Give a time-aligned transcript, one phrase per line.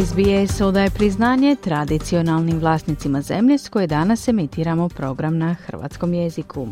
[0.00, 6.66] SBS odaje priznanje tradicionalnim vlasnicima zemlje s koje danas emitiramo program na hrvatskom jeziku.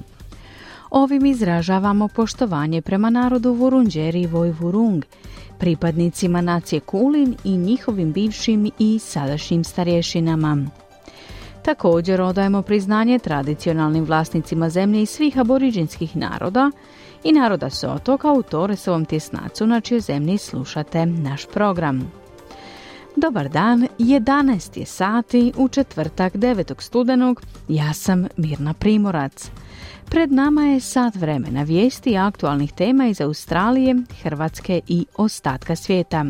[0.90, 5.04] Ovim izražavamo poštovanje prema narodu Vurunđeri i Vojvurung,
[5.58, 10.66] pripadnicima nacije Kulin i njihovim bivšim i sadašnjim starješinama.
[11.62, 16.70] Također odajemo priznanje tradicionalnim vlasnicima zemlje i svih aboriđinskih naroda
[17.24, 22.19] i naroda s otoka u Toresovom tjesnacu na čijoj zemlji slušate naš program.
[23.16, 26.82] Dobar dan, 11 je sati u četvrtak 9.
[26.82, 29.50] studenog, ja sam Mirna Primorac.
[30.10, 36.24] Pred nama je sat vremena vijesti aktualnih tema iz Australije, Hrvatske i ostatka svijeta.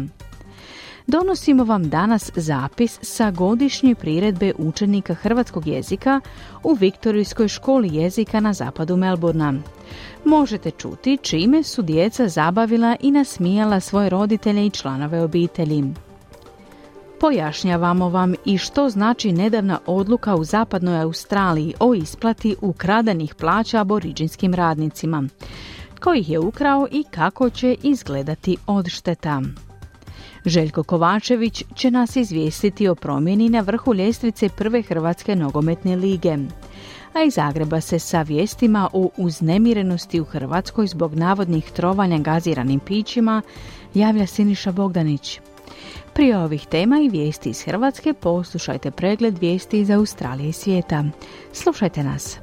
[1.07, 6.21] Donosimo vam danas zapis sa godišnje priredbe učenika hrvatskog jezika
[6.63, 9.55] u Viktorijskoj školi jezika na zapadu Melburna.
[10.25, 15.85] Možete čuti čime su djeca zabavila i nasmijala svoje roditelje i članove obitelji.
[17.21, 24.55] Pojašnjavamo vam i što znači nedavna odluka u zapadnoj Australiji o isplati ukradenih plaća aboriđinskim
[24.55, 25.25] radnicima.
[26.01, 29.43] Ko ih je ukrao i kako će izgledati odšteta.
[30.47, 36.37] Željko Kovačević će nas izvijestiti o promjeni na vrhu ljestvice prve Hrvatske nogometne lige.
[37.15, 43.43] A iz Zagreba se sa vijestima o uznemirenosti u Hrvatskoj zbog navodnih trovanja gaziranim pićima
[43.95, 45.41] javlja Siniša Bogdanić.
[46.13, 51.05] Prije ovih tema i vijesti iz Hrvatske poslušajte pregled vijesti iz Australije i svijeta.
[51.53, 52.39] Slušajte nas.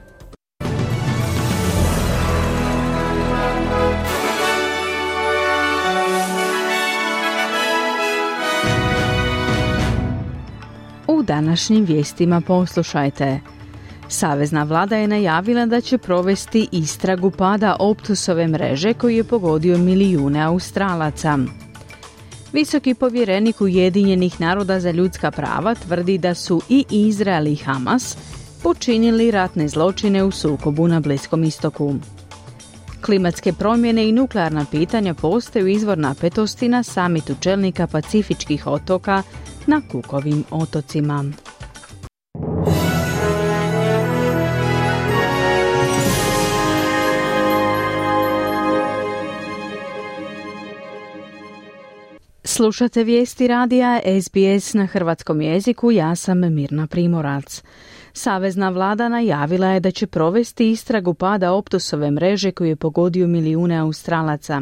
[11.07, 13.39] U današnjim vijestima poslušajte.
[14.07, 20.41] Savezna vlada je najavila da će provesti istragu pada Optusove mreže koji je pogodio milijune
[20.41, 21.37] Australaca.
[22.53, 28.17] Visoki povjerenik Ujedinjenih naroda za ljudska prava tvrdi da su i Izrael i Hamas
[28.63, 31.95] počinili ratne zločine u sukobu na Bliskom istoku.
[33.01, 39.23] Klimatske promjene i nuklearna pitanja postaju izvor napetosti na samitu čelnika pacifičkih otoka
[39.65, 41.25] na Kukovim otocima.
[52.57, 57.63] Slušate vijesti radija SBS na hrvatskom jeziku, ja sam Mirna Primorac.
[58.13, 63.77] Savezna vlada najavila je da će provesti istragu pada optusove mreže koju je pogodio milijune
[63.77, 64.61] Australaca.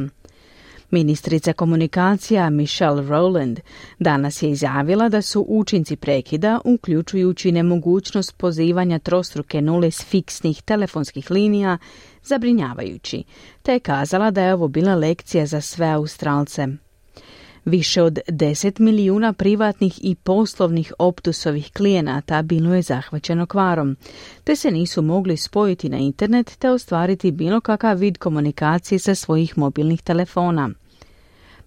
[0.92, 3.60] Ministrica komunikacija Michelle Rowland
[4.00, 11.32] danas je izjavila da su učinci prekida, uključujući nemogućnost pozivanja trostruke nule s fiksnih telefonskih
[11.32, 11.78] linija,
[12.24, 13.24] zabrinjavajući,
[13.62, 16.68] te je kazala da je ovo bila lekcija za sve Australce.
[17.66, 23.96] Više od 10 milijuna privatnih i poslovnih optusovih klijenata bilo je zahvaćeno kvarom,
[24.44, 29.58] te se nisu mogli spojiti na internet te ostvariti bilo kakav vid komunikacije sa svojih
[29.58, 30.70] mobilnih telefona.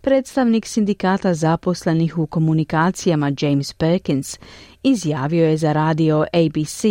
[0.00, 4.38] Predstavnik sindikata zaposlenih u komunikacijama James Perkins
[4.82, 6.84] izjavio je za radio ABC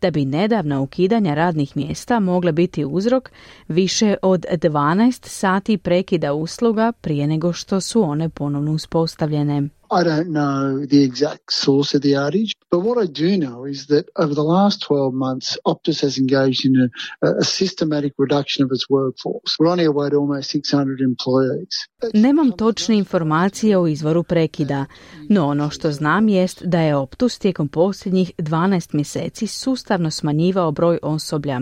[0.00, 3.30] da bi nedavna ukidanja radnih mjesta mogla biti uzrok
[3.68, 9.68] više od 12 sati prekida usluga prije nego što su one ponovno uspostavljene.
[9.90, 13.86] I don't know the exact source of the outage, but what I do know is
[13.86, 16.90] that over the last 12 months, Optus has engaged in
[17.22, 19.56] a, a systematic reduction of its workforce.
[19.58, 21.88] We're on our way to almost 600 employees.
[22.14, 24.86] Nemam točne informacije o izvoru prekida,
[25.28, 30.98] no ono što znam jest da je Optus tijekom posljednjih 12 mjeseci sustavno smanjivao broj
[31.02, 31.60] osoblja.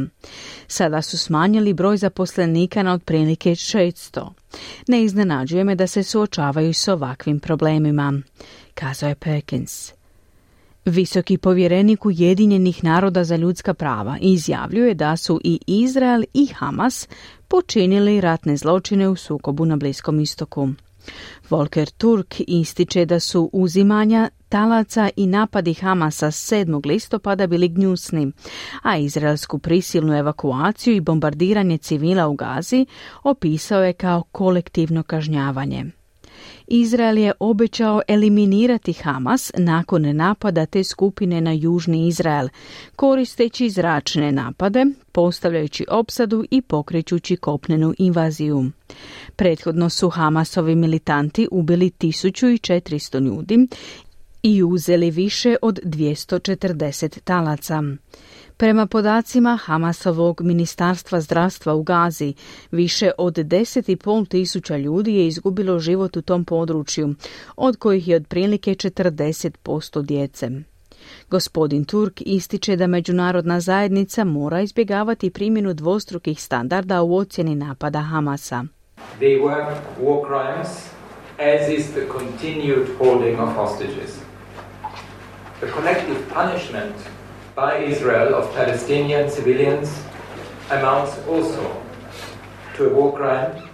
[0.67, 4.29] Sada su smanjili broj zaposlenika na otprilike 600.
[4.89, 8.21] Ne iznenađuje me da se suočavaju s ovakvim problemima,
[8.75, 9.93] kazao je Perkins.
[10.85, 17.09] Visoki povjerenik Ujedinjenih naroda za ljudska prava izjavljuje da su i Izrael i Hamas
[17.49, 20.69] počinili ratne zločine u sukobu na Bliskom istoku.
[21.51, 26.87] Volker Turk ističe da su uzimanja talaca i napadi Hamasa 7.
[26.87, 28.33] listopada bili gnjusni,
[28.83, 32.87] a izraelsku prisilnu evakuaciju i bombardiranje civila u Gazi
[33.23, 35.85] opisao je kao kolektivno kažnjavanje.
[36.67, 42.49] Izrael je obećao eliminirati Hamas nakon napada te skupine na južni Izrael,
[42.97, 48.65] koristeći zračne napade, postavljajući opsadu i pokrećući kopnenu invaziju.
[49.37, 53.67] Prethodno su Hamasovi militanti ubili 1400 ljudi
[54.47, 57.83] i uzeli više od 240 talaca.
[58.57, 62.35] Prema podacima Hamasovog ministarstva zdravstva u Gazi,
[62.71, 67.15] više od 10,5 tisuća ljudi je izgubilo život u tom području,
[67.57, 70.51] od kojih je otprilike 40% djece.
[71.31, 78.65] Gospodin Turk ističe da međunarodna zajednica mora izbjegavati primjenu dvostrukih standarda u ocjeni napada Hamasa.
[79.21, 79.67] They were
[80.03, 80.69] war crimes,
[81.39, 84.25] as is the continued holding of hostages.
[85.61, 86.97] The collective punishment
[87.56, 89.88] by Israel of Palestinian civilians
[90.70, 91.62] amounts also
[92.76, 93.67] to a war crime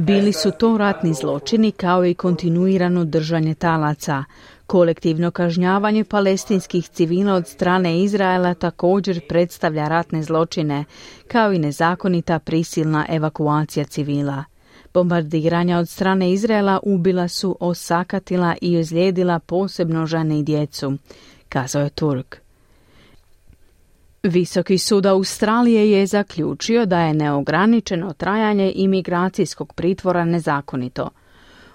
[0.00, 4.24] bili su to ratni zločini kao i kontinuirano držanje talaca.
[4.66, 10.84] Kolektivno kažnjavanje palestinskih civila od strane Izraela također predstavlja ratne zločine,
[11.28, 14.44] kao i nezakonita prisilna evakuacija civila.
[14.98, 20.96] Bombardiranja od strane Izraela ubila su, osakatila i ozlijedila posebno žene i djecu,
[21.48, 22.36] kazao je Turk.
[24.22, 31.10] Visoki sud Australije je zaključio da je neograničeno trajanje imigracijskog pritvora nezakonito.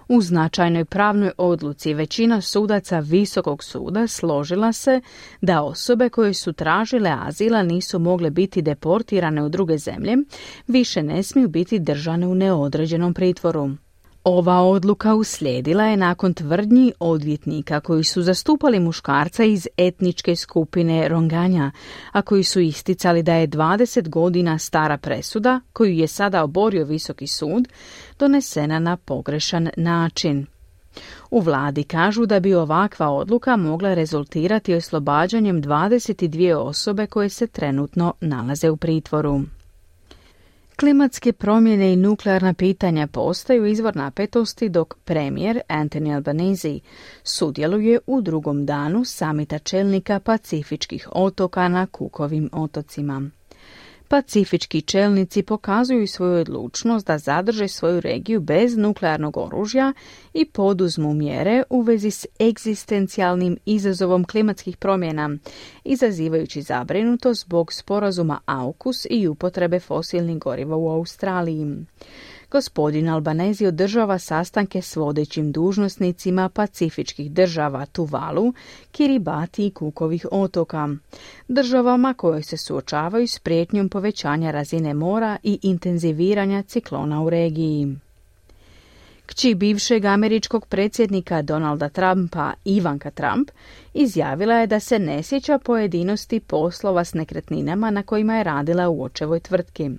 [0.08, 5.02] U značajnoj pravnoj odluci većina sudaca Visokog suda složila se
[5.42, 10.18] da osobe koje su tražile azila nisu mogle biti deportirane u druge zemlje,
[10.68, 13.70] više ne smiju biti držane u neodređenom pritvoru.
[14.24, 21.72] Ova odluka uslijedila je nakon tvrdnji odvjetnika koji su zastupali muškarca iz etničke skupine Ronganja,
[22.12, 27.28] a koji su isticali da je 20 godina stara presuda, koju je sada oborio visoki
[27.28, 27.68] sud,
[28.19, 30.45] donesena na pogrešan način.
[31.31, 38.13] U vladi kažu da bi ovakva odluka mogla rezultirati oslobađanjem 22 osobe koje se trenutno
[38.21, 39.42] nalaze u pritvoru.
[40.80, 46.80] Klimatske promjene i nuklearna pitanja postaju izvor napetosti dok premijer Anthony Albanese
[47.24, 53.30] sudjeluje u drugom danu samita čelnika pacifičkih otoka na Kukovim otocima.
[54.13, 59.94] Pacifički čelnici pokazuju svoju odlučnost da zadrže svoju regiju bez nuklearnog oružja
[60.33, 65.38] i poduzmu mjere u vezi s egzistencijalnim izazovom klimatskih promjena,
[65.83, 71.86] izazivajući zabrinutost zbog sporazuma AUKUS i upotrebe fosilnih goriva u Australiji.
[72.54, 78.54] Gospodin Albanezi održava sastanke s vodećim dužnosnicima pacifičkih država Tuvalu,
[78.92, 80.90] Kiribati i Kukovih otoka,
[81.48, 87.96] državama koje se suočavaju s prijetnjom povećanja razine mora i intenziviranja ciklona u regiji.
[89.26, 93.52] Kći bivšeg američkog predsjednika Donalda Trumpa, Ivanka Trump,
[93.94, 99.04] izjavila je da se ne sjeća pojedinosti poslova s nekretninama na kojima je radila u
[99.04, 99.90] očevoj tvrtki.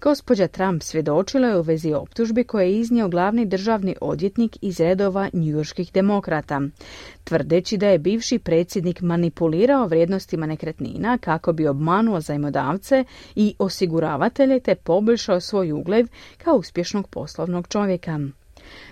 [0.00, 5.28] Gospođa Trump svjedočila je u vezi optužbi koje je iznio glavni državni odvjetnik iz redova
[5.32, 6.60] njujorskih demokrata,
[7.24, 13.04] tvrdeći da je bivši predsjednik manipulirao vrijednostima nekretnina kako bi obmanuo zajmodavce
[13.34, 16.08] i osiguravatelje te poboljšao svoj ugled
[16.44, 18.18] kao uspješnog poslovnog čovjeka.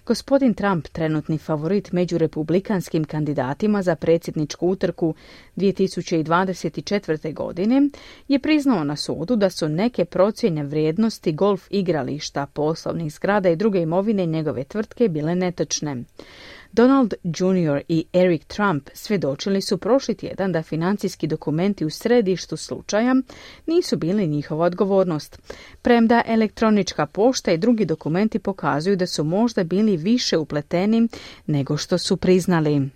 [0.06, 5.14] Gospodin Trump, trenutni favorit među republikanskim kandidatima za predsjedničku utrku
[5.56, 7.34] 2024.
[7.34, 7.88] godine,
[8.28, 13.80] je priznao na sudu da su neke procjene vrijednosti golf igrališta, poslovnih zgrada i druge
[13.80, 16.04] imovine njegove tvrtke bile netočne.
[16.72, 17.80] Donald Jr.
[17.88, 23.14] i Eric Trump svjedočili su prošli tjedan da financijski dokumenti u središtu slučaja
[23.66, 29.96] nisu bili njihova odgovornost, premda elektronička pošta i drugi dokumenti pokazuju da su možda bili
[29.96, 31.08] više upleteni
[31.46, 32.90] nego što su priznali.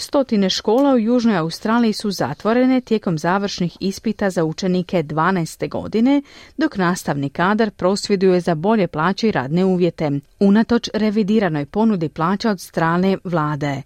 [0.00, 5.68] Stotine škola u Južnoj Australiji su zatvorene tijekom završnih ispita za učenike 12.
[5.68, 6.22] godine,
[6.56, 12.60] dok nastavni kadar prosvjeduje za bolje plaće i radne uvjete, unatoč revidiranoj ponudi plaća od
[12.60, 13.82] strane vlade.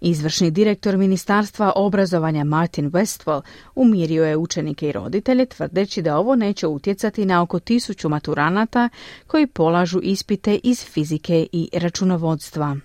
[0.00, 3.42] Izvršni direktor Ministarstva obrazovanja Martin Westwell
[3.74, 8.88] umirio je učenike i roditelje tvrdeći da ovo neće utjecati na oko tisuću maturanata
[9.26, 12.76] koji polažu ispite iz fizike i računovodstva.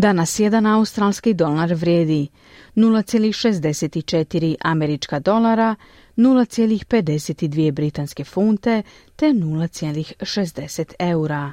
[0.00, 2.28] Danas jedan australski dolar vrijedi
[2.74, 5.74] 0,64 američka dolara,
[6.16, 8.82] 0,52 britanske funte
[9.16, 11.52] te 0,60 eura.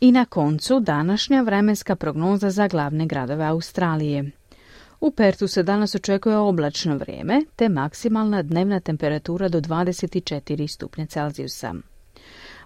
[0.00, 4.30] I na koncu današnja vremenska prognoza za glavne gradove Australije.
[5.00, 11.74] U Pertu se danas očekuje oblačno vrijeme te maksimalna dnevna temperatura do 24 stupnja Celzijusa.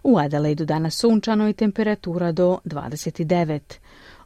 [0.03, 3.61] U Adelaidu danas sunčano i temperatura do 29.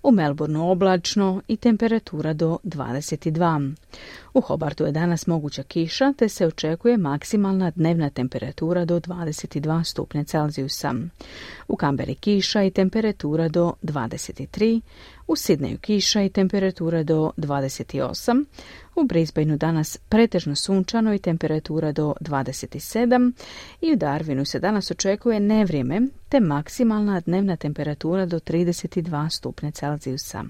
[0.03, 3.75] U Melbourneu oblačno i temperatura do 22.
[4.35, 10.25] U Hobartu je danas moguća kiša, te se očekuje maksimalna dnevna temperatura do 22 stupnja
[10.25, 10.95] Celzijusa.
[11.69, 14.81] U Kamberi kiša i temperatura do 23,
[15.27, 18.45] u Sidneju kiša i temperatura do 28,
[18.97, 23.33] u Brisbaneu danas pretežno sunčano i temperatura do 27
[23.81, 30.45] i u Darwinu se danas očekuje nevrijeme te maksimalna dnevna temperatura do 32 stupnja Celzijusa.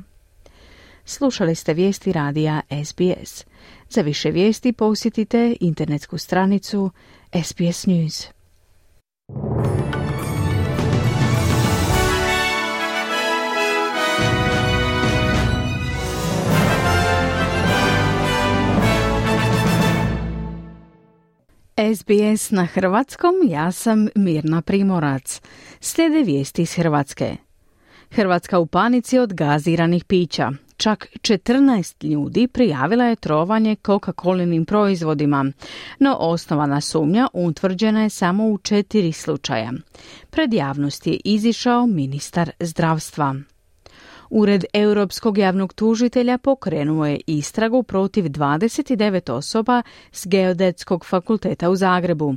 [1.04, 3.45] Slušali ste vijesti radija SBS.
[3.90, 6.90] Za više vijesti posjetite internetsku stranicu
[7.45, 8.26] SBS News.
[21.96, 25.40] SBS na hrvatskom, ja sam Mirna Primorac.
[25.80, 27.36] Slijede vijesti iz Hrvatske.
[28.10, 30.50] Hrvatska u panici od gaziranih pića.
[30.76, 35.52] Čak 14 ljudi prijavila je trovanje Coca-Colinim proizvodima,
[35.98, 39.72] no osnovana sumnja utvrđena je samo u četiri slučaja.
[40.30, 43.34] Pred javnost je izišao ministar zdravstva.
[44.36, 52.34] Ured Europskog javnog tužitelja pokrenuo je istragu protiv 29 osoba s Geodetskog fakulteta u Zagrebu.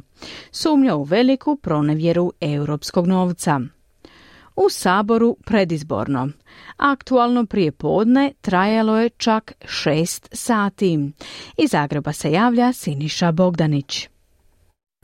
[0.51, 3.61] Sumnja u veliku pronevjeru europskog novca.
[4.55, 6.29] U Saboru predizborno.
[6.77, 11.11] Aktualno prije podne trajalo je čak šest sati.
[11.57, 14.09] Iz Zagreba se javlja Siniša Bogdanić.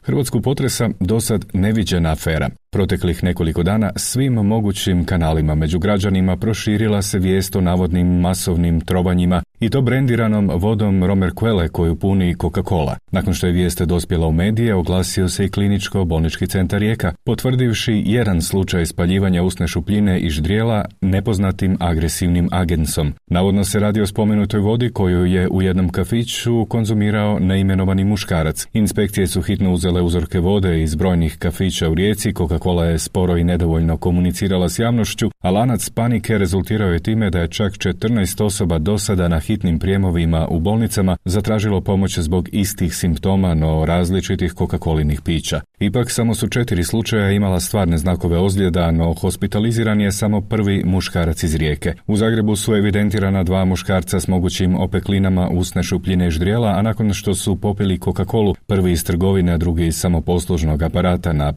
[0.02, 2.50] Hrvatsku potresa dosad neviđena afera.
[2.74, 9.42] Proteklih nekoliko dana svim mogućim kanalima među građanima proširila se vijest o navodnim masovnim trovanjima
[9.60, 12.96] i to brendiranom vodom Romer Quelle koju puni Coca-Cola.
[13.12, 18.42] Nakon što je vijest dospjela u medije, oglasio se i kliničko-bolnički centar Rijeka, potvrdivši jedan
[18.42, 23.14] slučaj spaljivanja usne šupljine i ždrijela nepoznatim agresivnim agensom.
[23.28, 28.68] Navodno se radi o spomenutoj vodi koju je u jednom kafiću konzumirao neimenovani muškarac.
[28.74, 33.44] Inspekcije su hitno uzele uzorke vode iz brojnih kafića u Rijeci, Coca-Cola je sporo i
[33.44, 38.78] nedovoljno komunicirala s javnošću, a lanac panike rezultirao je time da je čak 14 osoba
[38.80, 45.22] do sada na hitnim prijemovima u bolnicama zatražilo pomoć zbog istih simptoma, no različitih Coca-Colinih
[45.22, 45.62] pića.
[45.80, 51.44] Ipak samo su četiri slučaja imala stvarne znakove ozljeda, no hospitaliziran je samo prvi muškarac
[51.44, 51.94] iz rijeke.
[52.08, 57.14] U Zagrebu su evidentirana dva muškarca s mogućim opeklinama usne šupljine i ždrijela, a nakon
[57.14, 61.54] što su popili Coca-Colu, prvi iz trgovine, a drugi iz samoposlužnog aparata na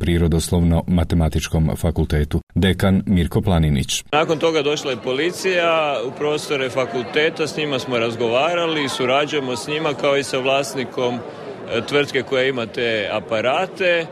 [0.96, 2.40] prirodoslovno-matematičkom fakultetu.
[2.54, 4.04] Dekan Mirko Planinić.
[4.12, 9.94] Nakon toga došla je policija u prostore fakulteta, s njima smo razgovarali, surađujemo s njima
[9.94, 14.06] kao i sa vlasnikom e, tvrtke koja ima te aparate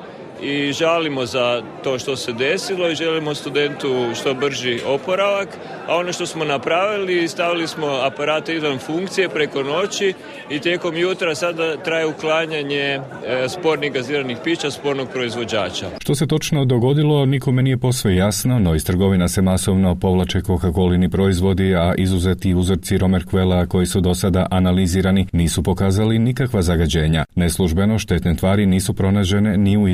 [0.44, 5.48] i žalimo za to što se desilo i želimo studentu što brži oporavak,
[5.88, 10.14] a ono što smo napravili, stavili smo aparate izvan funkcije preko noći
[10.50, 13.00] i tijekom jutra sada traje uklanjanje e,
[13.48, 15.86] spornih gaziranih pića spornog proizvođača.
[16.00, 21.10] Što se točno dogodilo, nikome nije posve jasno, no iz trgovina se masovno povlače Coca-Colini
[21.10, 27.24] proizvodi, a izuzeti uzorci Romerquela koji su do sada analizirani nisu pokazali nikakva zagađenja.
[27.34, 29.88] Neslužbeno štetne tvari nisu pronažene ni u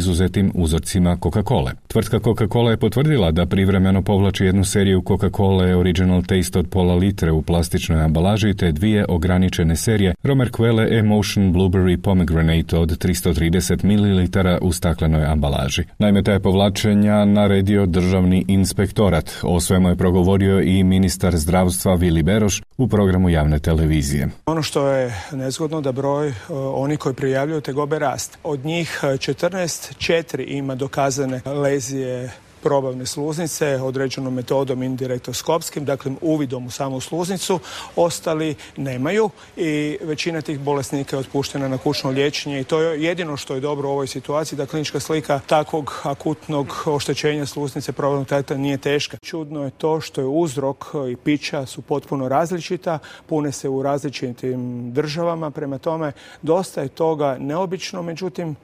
[0.55, 1.73] uzorcima Coca-Cola.
[1.87, 7.33] Tvrtka Coca-Cola je potvrdila da privremeno povlači jednu seriju Coca-Cola Original Taste od pola litre
[7.33, 14.29] u plastičnoj ambalaži te dvije ograničene serije Romerquele Emotion Blueberry Pomegranate od 330 ml
[14.61, 15.85] u staklenoj ambalaži.
[15.99, 19.31] Naime, taj povlačenja naredio državni inspektorat.
[19.43, 24.29] O svemu je progovorio i ministar zdravstva Vili Beroš u programu javne televizije.
[24.47, 26.35] Ono što je nezgodno da broj uh,
[26.75, 28.39] oni koji prijavljuju tegobe rast.
[28.45, 29.95] Od njih 14,
[30.31, 32.31] uh, četiri ima dokazane lezije
[32.63, 37.59] probavne sluznice određenom metodom indirektoskopskim, dakle uvidom u samu sluznicu,
[37.97, 43.37] ostali nemaju i većina tih bolesnika je otpuštena na kućno liječenje i to je jedino
[43.37, 48.57] što je dobro u ovoj situaciji, da klinička slika takvog akutnog oštećenja sluznice probavnog teta
[48.57, 49.17] nije teška.
[49.23, 54.93] Čudno je to što je uzrok i pića su potpuno različita, pune se u različitim
[54.93, 58.57] državama, prema tome dosta je toga neobično, međutim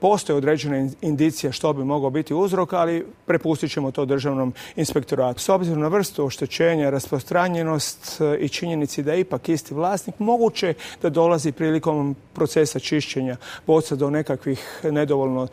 [0.00, 5.40] Postoje određene indicije što bi mogao biti uzrok, ali prepustit ćemo to državnom inspektoratu.
[5.40, 10.74] S obzirom na vrstu oštećenja, rasprostranjenost e, i činjenici da je ipak isti vlasnik, moguće
[11.02, 13.36] da dolazi prilikom procesa čišćenja
[13.66, 15.48] boca do nekakvih nedovoljno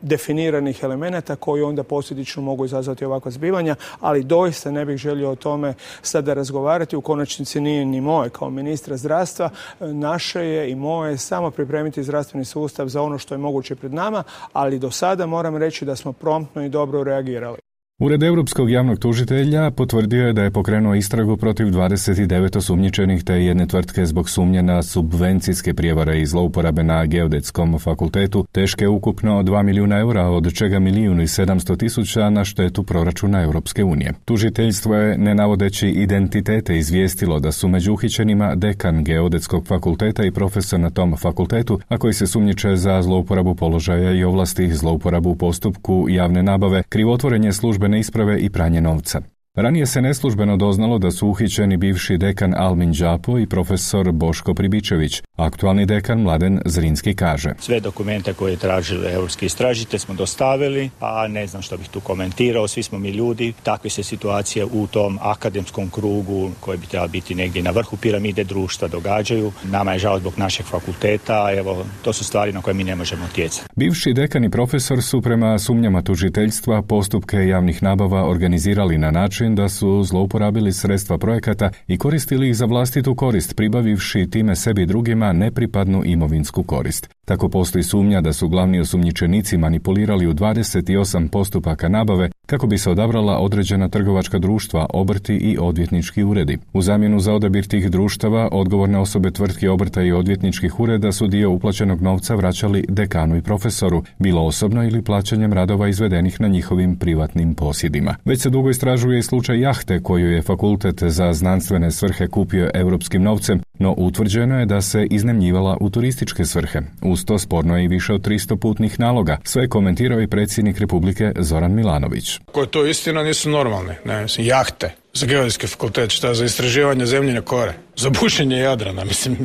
[0.00, 5.36] definiranih elemenata koji onda posljedično mogu izazvati ovakva zbivanja, ali doista ne bih želio o
[5.36, 6.96] tome sada razgovarati.
[6.96, 9.50] U konačnici nije ni moje kao ministra zdravstva.
[9.80, 14.22] Naše je i moje samo pripremiti zdravstveni sustav za ono što je moguće pred nama,
[14.52, 17.69] ali do sada moram reći da smo promptno i dobro reagirali.
[18.02, 23.66] Ured Europskog javnog tužitelja potvrdio je da je pokrenuo istragu protiv 29 osumnjičenih te jedne
[23.66, 29.98] tvrtke zbog sumnje na subvencijske prijevare i zlouporabe na Geodetskom fakultetu, teške ukupno 2 milijuna
[29.98, 34.12] eura, od čega milijun i 700 tisuća na štetu proračuna Europske unije.
[34.24, 40.80] Tužiteljstvo je, ne navodeći identitete, izvijestilo da su među uhićenima dekan Geodetskog fakulteta i profesor
[40.80, 46.06] na tom fakultetu, a koji se sumnjiče za zlouporabu položaja i ovlasti, zlouporabu u postupku
[46.08, 49.20] javne nabave, krivotvorenje službe isprave i pranje novca.
[49.62, 55.22] Ranije se neslužbeno doznalo da su uhićeni bivši dekan Almin Đapo i profesor Boško Pribičević.
[55.36, 57.50] Aktualni dekan Mladen Zrinski kaže.
[57.58, 62.00] Sve dokumente koje je tražili europski istražite smo dostavili, a ne znam što bih tu
[62.00, 67.10] komentirao, svi smo mi ljudi, takve se situacije u tom akademskom krugu koji bi trebali
[67.10, 69.52] biti negdje na vrhu piramide društva događaju.
[69.64, 73.24] Nama je žao zbog našeg fakulteta, evo, to su stvari na koje mi ne možemo
[73.24, 73.68] utjecati.
[73.76, 79.68] Bivši dekan i profesor su prema sumnjama tužiteljstva postupke javnih nabava organizirali na način da
[79.68, 86.02] su zlouporabili sredstva projekata i koristili ih za vlastitu korist, pribavivši time sebi drugima nepripadnu
[86.04, 87.08] imovinsku korist.
[87.24, 92.90] Tako postoji sumnja da su glavni osumnjičenici manipulirali u 28 postupaka nabave kako bi se
[92.90, 96.58] odabrala određena trgovačka društva, obrti i odvjetnički uredi.
[96.72, 101.50] U zamjenu za odabir tih društava, odgovorne osobe tvrtki obrta i odvjetničkih ureda su dio
[101.50, 107.54] uplaćenog novca vraćali dekanu i profesoru, bilo osobno ili plaćanjem radova izvedenih na njihovim privatnim
[107.54, 108.14] posjedima.
[108.24, 113.22] Već se dugo istražuje i slučaj jahte koju je fakultet za znanstvene svrhe kupio europskim
[113.22, 116.80] novcem, no utvrđeno je da se iznemljivala u turističke svrhe.
[117.02, 119.38] Uz to sporno je i više od 300 putnih naloga.
[119.44, 122.40] Sve je komentirao i predsjednik Republike Zoran Milanović.
[122.48, 123.94] Ako to istina, nisu normalni.
[124.04, 129.36] Ne, jahte za geodetski fakultet, šta za istraživanje zemljine kore, za bušenje Jadrana, mislim,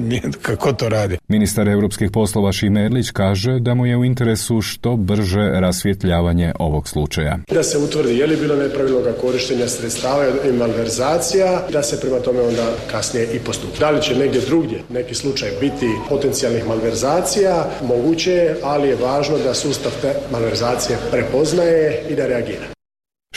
[0.42, 1.18] kako to radi.
[1.28, 7.38] Ministar europskih poslova Šimerlić kaže da mu je u interesu što brže rasvjetljavanje ovog slučaja.
[7.52, 12.42] Da se utvrdi je li bilo nepravilnog korištenja sredstava i malverzacija, da se prema tome
[12.42, 13.80] onda kasnije i postupi.
[13.80, 19.38] Da li će negdje drugdje neki slučaj biti potencijalnih malverzacija, moguće je, ali je važno
[19.38, 22.75] da sustav te malverzacije prepoznaje i da reagira.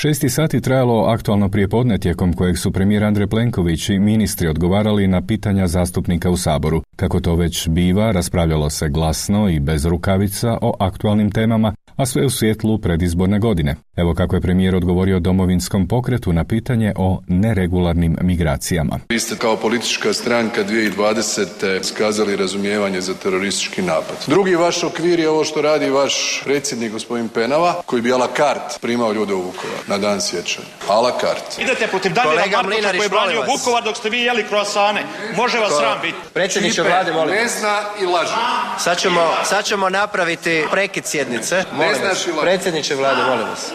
[0.01, 5.23] Šesti sati trajalo aktualno prijepodne tijekom kojeg su premijer Andrej Plenković i ministri odgovarali na
[5.27, 6.83] pitanja zastupnika u Saboru.
[6.97, 12.27] Kako to već biva, raspravljalo se glasno i bez rukavica o aktualnim temama, a sve
[12.27, 13.77] u svjetlu predizborne godine.
[13.97, 18.99] Evo kako je premijer odgovorio domovinskom pokretu na pitanje o neregularnim migracijama.
[19.09, 21.83] Vi ste kao politička stranka 2020.
[21.83, 24.17] skazali razumijevanje za teroristički napad.
[24.27, 28.29] Drugi vaš okvir je ovo što radi vaš predsjednik gospodin Penava, koji bi a la
[28.37, 30.67] carte primao ljude u Vukovar na dan sjećanja.
[30.89, 31.63] A la carte.
[31.63, 35.03] Idete protiv Damira Markovića koji je branio Vukovar dok ste vi jeli kroasane.
[35.37, 36.19] Može vas sram biti.
[36.35, 37.35] Predsjedniče vlade, molim.
[37.35, 38.35] Ne zna i laže.
[38.79, 41.65] Sad ćemo, sad ćemo napraviti prekid sjednice.
[41.89, 42.29] Molim vas.
[42.43, 43.73] Predsjedniče vlade, molim vas.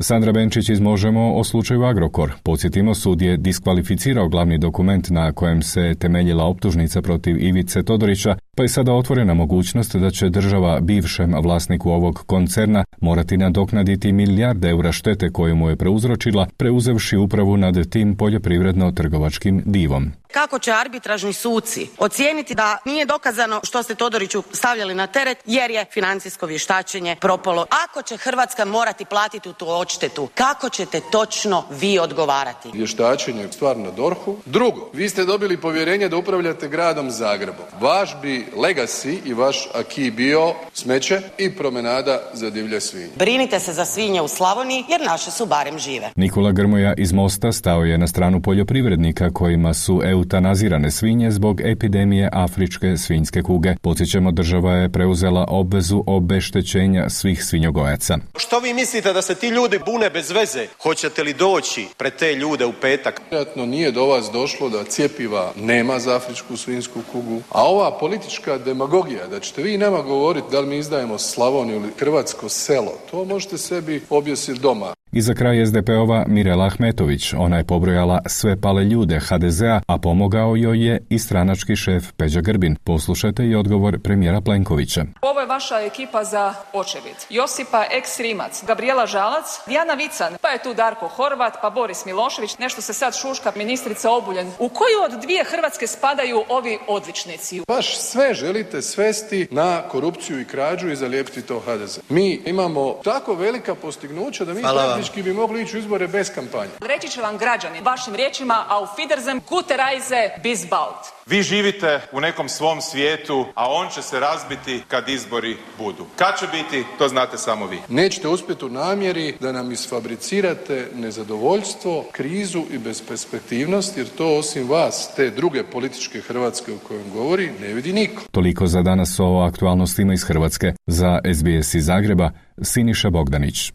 [0.00, 2.32] Sandra Benčić iz Možemo o slučaju Agrokor.
[2.42, 8.62] Podsjetimo, sud je diskvalificirao glavni dokument na kojem se temeljila optužnica protiv Ivice Todorića, pa
[8.62, 14.92] je sada otvorena mogućnost da će država bivšem vlasniku ovog koncerna morati nadoknaditi milijarde eura
[14.92, 20.12] štete koju mu je preuzročila, preuzevši upravu nad tim poljoprivredno-trgovačkim divom.
[20.32, 25.70] Kako će arbitražni suci ocijeniti da nije dokazano što ste Todoriću stavljali na teret jer
[25.70, 27.66] je financijsko vještačenje propalo?
[27.88, 32.70] Ako će Hrvatska morati platiti tu odštetu, kako ćete točno vi odgovarati?
[32.72, 34.36] Vještačenje je stvar na Dorhu.
[34.46, 37.64] Drugo, vi ste dobili povjerenje da upravljate gradom Zagrebom.
[37.80, 43.10] Vaš bi legacy i vaš aki bio smeće i promenada za divlje svinje.
[43.16, 46.10] Brinite se za svinje u Slavoniji jer naše su barem žive.
[46.16, 52.30] Nikola Grmoja iz Mosta stao je na stranu poljoprivrednika kojima su eutanazirane svinje zbog epidemije
[52.32, 53.74] afričke svinjske kuge.
[53.82, 58.18] Podsjećamo, država je preuzela obvezu obeštećenja svih svinjogojaca.
[58.36, 60.66] Što vi mislite da se ti ljudi bune bez veze?
[60.82, 63.20] Hoćete li doći pred te ljude u petak?
[63.30, 68.58] Vjerojatno nije do vas došlo da cjepiva nema za afričku svinjsku kugu, a ova politička
[68.58, 73.24] demagogija da ćete vi nama govoriti da li mi izdajemo Slavoniju ili hrvatsko selo, to
[73.24, 74.97] možete sebi objesiti doma.
[75.12, 77.34] I za kraj SDP-ova Mirela Ahmetović.
[77.34, 82.40] Ona je pobrojala sve pale ljude HDZ-a, a pomogao joj je i stranački šef Peđa
[82.40, 82.76] Grbin.
[82.84, 85.04] Poslušajte i odgovor premijera Plenkovića.
[85.22, 87.16] Ovo je vaša ekipa za očevid.
[87.30, 92.58] Josipa Eks Rimac, Gabriela Žalac, Dijana Vican, pa je tu Darko Horvat, pa Boris Milošević,
[92.58, 94.46] nešto se sad šuška ministrica Obuljen.
[94.58, 97.60] U koju od dvije Hrvatske spadaju ovi odličnici?
[97.68, 101.98] Baš sve želite svesti na korupciju i krađu i zalijepiti to HDZ.
[102.08, 104.62] Mi imamo tako velika postignuća da mi
[104.98, 106.70] praktički bi mogli ići u izbore bez kampanje.
[106.80, 110.94] Reći će vam građani vašim riječima auf Wiedersehen, gute Reise, bis bald.
[111.26, 116.06] Vi živite u nekom svom svijetu, a on će se razbiti kad izbori budu.
[116.16, 117.78] Kad će biti, to znate samo vi.
[117.88, 125.10] Nećete uspjeti u namjeri da nam isfabricirate nezadovoljstvo, krizu i besperspektivnost, jer to osim vas,
[125.16, 128.22] te druge političke Hrvatske o kojem govori, ne vidi niko.
[128.30, 130.72] Toliko za danas o aktualnostima iz Hrvatske.
[130.86, 132.30] Za SBS iz Zagreba,
[132.62, 133.72] Siniša Bogdanić.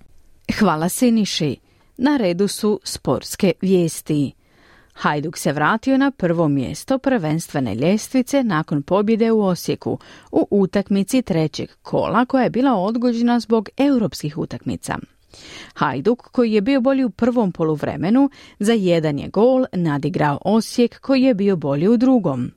[0.60, 1.58] Hvala Siniši.
[1.98, 4.32] Na redu su sportske vijesti.
[4.94, 10.00] Hajduk se vratio na prvo mjesto prvenstvene ljestvice nakon pobjede u Osijeku
[10.32, 14.98] u utakmici trećeg kola koja je bila odgođena zbog europskih utakmica.
[15.74, 21.22] Hajduk, koji je bio bolji u prvom poluvremenu, za jedan je gol nadigrao Osijek koji
[21.22, 22.52] je bio bolji u drugom.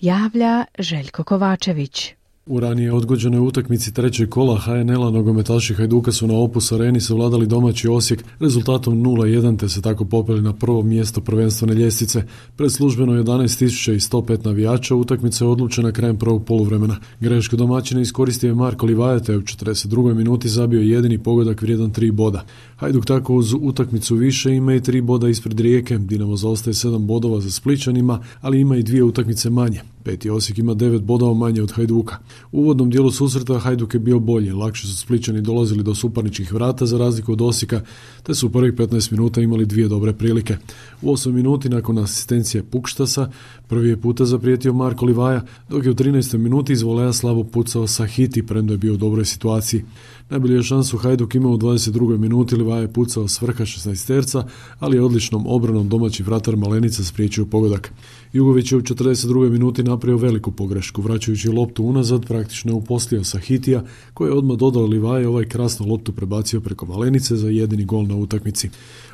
[0.00, 2.14] Javlja Željko Kovačević.
[2.48, 7.88] U ranije odgođenoj utakmici trećeg kola HNL-a nogometaši Hajduka su na Opus Areni savladali domaći
[7.88, 12.22] Osijek rezultatom 0-1 te se tako popeli na prvo mjesto prvenstvene ljestvice.
[12.56, 16.96] Pred službeno 11.105 navijača utakmica je odlučena krajem prvog poluvremena.
[17.20, 20.14] Grešku domaćine iskoristio je Marko Livaja te u 42.
[20.14, 22.44] minuti zabio jedini pogodak vrijedan 3 boda.
[22.76, 25.98] Hajduk tako uz utakmicu više ima i 3 boda ispred Rijeke.
[25.98, 29.95] Dinamo zaostaje 7 bodova za Spličanima, ali ima i dvije utakmice manje.
[30.06, 32.16] Peti Osijek ima devet bodova manje od Hajduka.
[32.52, 36.86] U uvodnom dijelu susreta Hajduk je bio bolji, lakše su Spličani dolazili do suparničkih vrata
[36.86, 37.80] za razliku od Osijeka,
[38.22, 40.56] te su u prvih 15 minuta imali dvije dobre prilike.
[41.02, 43.30] U 8 minuti nakon asistencije Pukštasa
[43.68, 46.36] prvi je puta zaprijetio Marko Livaja, dok je u 13.
[46.36, 49.84] minuti iz voleja slabo pucao Sahiti, premda je bio u dobroj situaciji.
[50.30, 52.18] Najbolju je šansu Hajduk imao u 22.
[52.18, 54.46] minuti, Livaja je pucao s vrha 16 terca,
[54.78, 57.92] ali je odličnom obranom domaći vratar Malenica spriječio pogodak.
[58.32, 59.50] Jugović je u 42.
[59.50, 63.84] minuti napravio veliku pogrešku, vraćajući loptu unazad, praktično je uposlio Sahitija,
[64.14, 68.16] koji je odmah dodao Livaje ovaj krasnu loptu prebacio preko Malenice za jedini gol na
[68.16, 68.70] utakmici.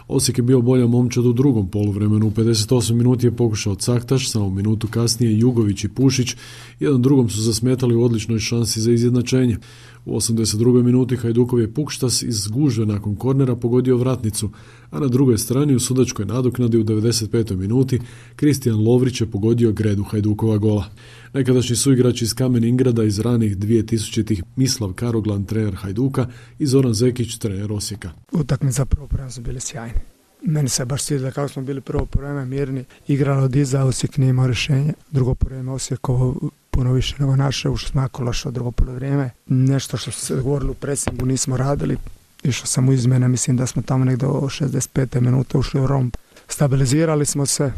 [0.09, 2.27] Osijek je bio bolja momčad u drugom poluvremenu.
[2.27, 6.37] U 58 minuti je pokušao Caktaš, samo minutu kasnije Jugović i Pušić.
[6.81, 9.59] Jedan drugom su zasmetali u odličnoj šansi za izjednačenje.
[10.05, 10.83] U 82.
[10.83, 14.51] minuti Hajdukov je Pukštas iz gužve nakon kornera pogodio vratnicu,
[14.91, 17.57] a na drugoj strani u sudačkoj nadoknadi u 95.
[17.57, 18.01] minuti
[18.37, 20.85] Kristijan Lovrić je pogodio gredu Hajdukova gola.
[21.33, 26.27] Nekadašnji suigrač iz Kamen Ingrada iz ranih 2000-ih Mislav Karoglan, trener Hajduka
[26.59, 28.11] i Zoran Zekić, trener Osijeka.
[28.33, 30.01] Utakmica prvo su bili sjajni.
[30.45, 34.47] Meni se baš sviđa kako smo bili prvo vreme mirni, igralo iza, Osijek nije imao
[34.47, 34.93] rješenje.
[35.11, 39.31] Drugo vreme Osijekovo puno više nego naše, ušli smo jako loše drugo vrijeme.
[39.47, 41.97] Nešto što se govorili u presingu nismo radili.
[42.43, 45.21] Išao sam u izmene, mislim da smo tamo negdje do 65.
[45.21, 46.17] minuta ušli u romp.
[46.49, 47.73] Stabilizirali smo se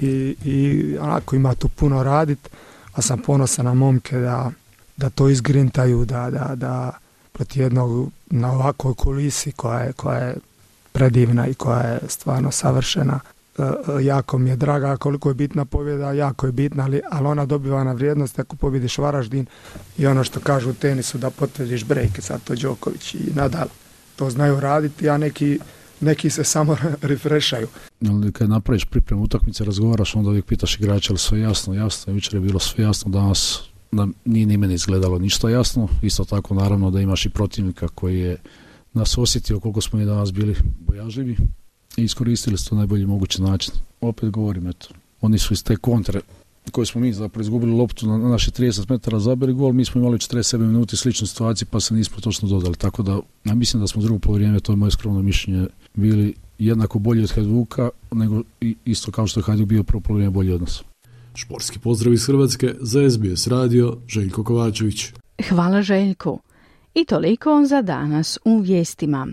[0.00, 2.48] i, i onako ima tu puno radit,
[2.92, 4.50] a sam ponosan na momke da,
[4.96, 6.92] da to izgrintaju, da, da, da
[7.32, 10.36] proti jednog na ovakvoj kulisi koja je, koja je
[10.92, 13.20] predivna i koja je stvarno savršena.
[13.58, 17.26] E, e, jako mi je draga koliko je bitna pobjeda, jako je bitna, ali, ali
[17.26, 19.46] ona dobiva na vrijednost ako pobjediš Varaždin
[19.98, 23.68] i ono što kažu u tenisu da potvrdiš break, sad to Đoković i Nadal.
[24.16, 25.58] To znaju raditi, a neki,
[26.00, 26.76] neki se samo
[27.10, 27.68] refreshaju.
[28.32, 32.40] Kad napraviš pripremu utakmice, razgovaraš, onda uvijek pitaš igrača, ali sve jasno, jasno, jučer je
[32.40, 37.00] bilo sve jasno, danas da nije ni meni izgledalo ništa jasno, isto tako naravno da
[37.00, 38.36] imaš i protivnika koji je
[38.92, 41.36] nas osjetio koliko smo i danas bili bojažljivi
[41.98, 43.72] i iskoristili su to najbolji mogući način.
[44.00, 44.88] Opet govorim, eto,
[45.20, 46.20] oni su iz te kontre
[46.70, 50.18] koje smo mi zapravo izgubili loptu na naše 30 metara zabili gol, mi smo imali
[50.18, 52.76] 47 minuti sličnu situaciju pa se nismo točno dodali.
[52.76, 56.98] Tako da ja mislim da smo drugo povrijeme, to je moje skromno mišljenje, bili jednako
[56.98, 58.42] bolji od Hajduka, nego
[58.84, 60.82] isto kao što je Hajduk bio prvo povrijeme bolji od nas.
[61.34, 65.06] Športski pozdrav iz Hrvatske za SBS radio Željko Kovačević.
[65.48, 66.38] Hvala Željko.
[66.94, 69.26] I toliko za danas u vijestima.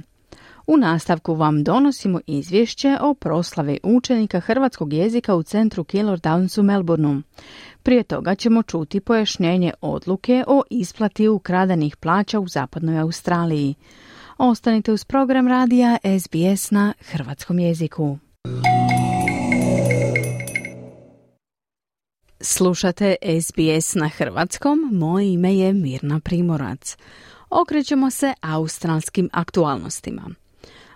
[0.68, 6.64] U nastavku vam donosimo izvješće o proslavi učenika hrvatskog jezika u centru Keylor Downs u
[6.64, 7.22] Melbourneu.
[7.84, 13.76] Prije toga ćemo čuti pojašnjenje odluke o isplati ukradenih plaća u zapadnoj Australiji.
[14.38, 18.18] Ostanite uz program radija SBS na hrvatskom jeziku.
[22.40, 26.98] Slušate SBS na hrvatskom, moje ime je Mirna Primorac.
[27.50, 30.45] Okrećemo se australskim aktualnostima.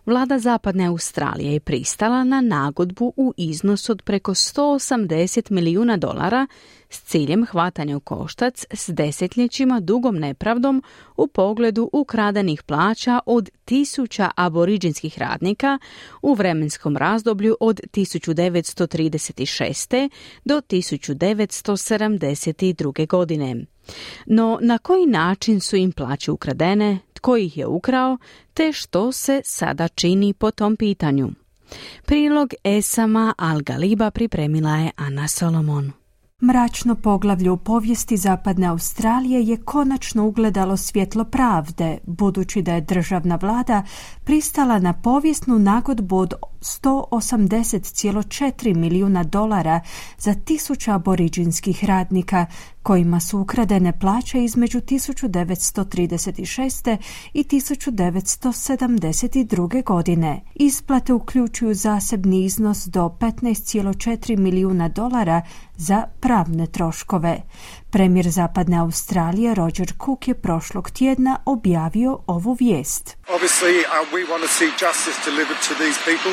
[0.09, 6.47] Vlada Zapadne Australije je pristala na nagodbu u iznosu od preko 180 milijuna dolara
[6.89, 10.83] s ciljem hvatanja u koštac s desetljećima dugom nepravdom
[11.17, 15.79] u pogledu ukradenih plaća od tisuća aboriđinskih radnika
[16.21, 20.09] u vremenskom razdoblju od 1936.
[20.45, 23.07] do 1972.
[23.07, 23.65] godine.
[24.25, 28.17] No na koji način su im plaće ukradene, tko ih je ukrao,
[28.53, 31.29] te što se sada čini po tom pitanju?
[32.05, 35.91] Prilog Esama Al-Galiba pripremila je Ana Solomon.
[36.41, 43.35] Mračno poglavlje u povijesti Zapadne Australije je konačno ugledalo svjetlo pravde, budući da je državna
[43.35, 43.83] vlada
[44.23, 49.81] pristala na povijesnu nagodbu od 180,4 milijuna dolara
[50.17, 52.45] za tisuća aboriđinskih radnika
[52.89, 56.97] kojima su ukradene plaće između 1936.
[57.33, 59.83] i 1972.
[59.83, 60.41] godine.
[60.55, 65.41] Isplate uključuju zasebni iznos do 15,4 milijuna dolara
[65.75, 67.41] za pravne troškove.
[67.89, 73.17] Premijer Zapadne Australije Roger Cook je prošlog tjedna objavio ovu vijest.
[73.27, 76.31] Obviously, uh, we want to see justice delivered to these people.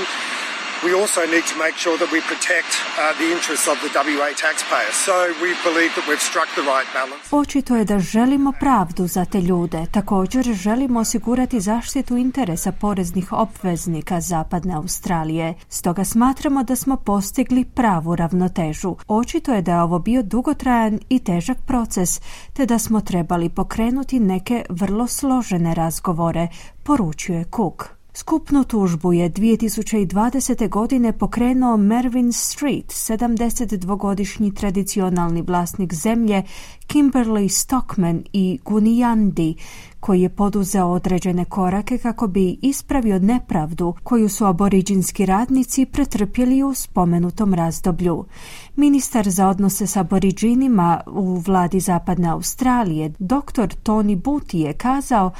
[0.85, 4.31] We also need to make sure that we protect uh, the interests of the WA
[4.47, 4.93] taxpayer.
[5.07, 7.25] So we believe that we've struck the right balance.
[7.31, 9.87] Očito je da želimo pravdu za te ljude.
[9.91, 15.55] Također želimo osigurati zaštitu interesa poreznih obveznika Zapadne Australije.
[15.69, 18.97] Stoga smatramo da smo postigli pravu ravnotežu.
[19.09, 22.21] Očito je da je ovo bio dugotrajan i težak proces,
[22.53, 26.49] te da smo trebali pokrenuti neke vrlo složene razgovore,
[26.83, 27.96] poručuje Cook.
[28.19, 30.69] Skupnu tužbu je 2020.
[30.69, 36.43] godine pokrenuo Mervyn Street, 72-godišnji tradicionalni vlasnik zemlje
[36.87, 39.55] Kimberly Stockman i Guniyandi,
[40.01, 46.75] koji je poduzeo određene korake kako bi ispravio nepravdu koju su aboriđinski radnici pretrpjeli u
[46.75, 48.25] spomenutom razdoblju.
[48.77, 53.75] Ministar za odnose s aboriđinima u vladi Zapadne Australije, dr.
[53.85, 55.31] Tony Booty je kazao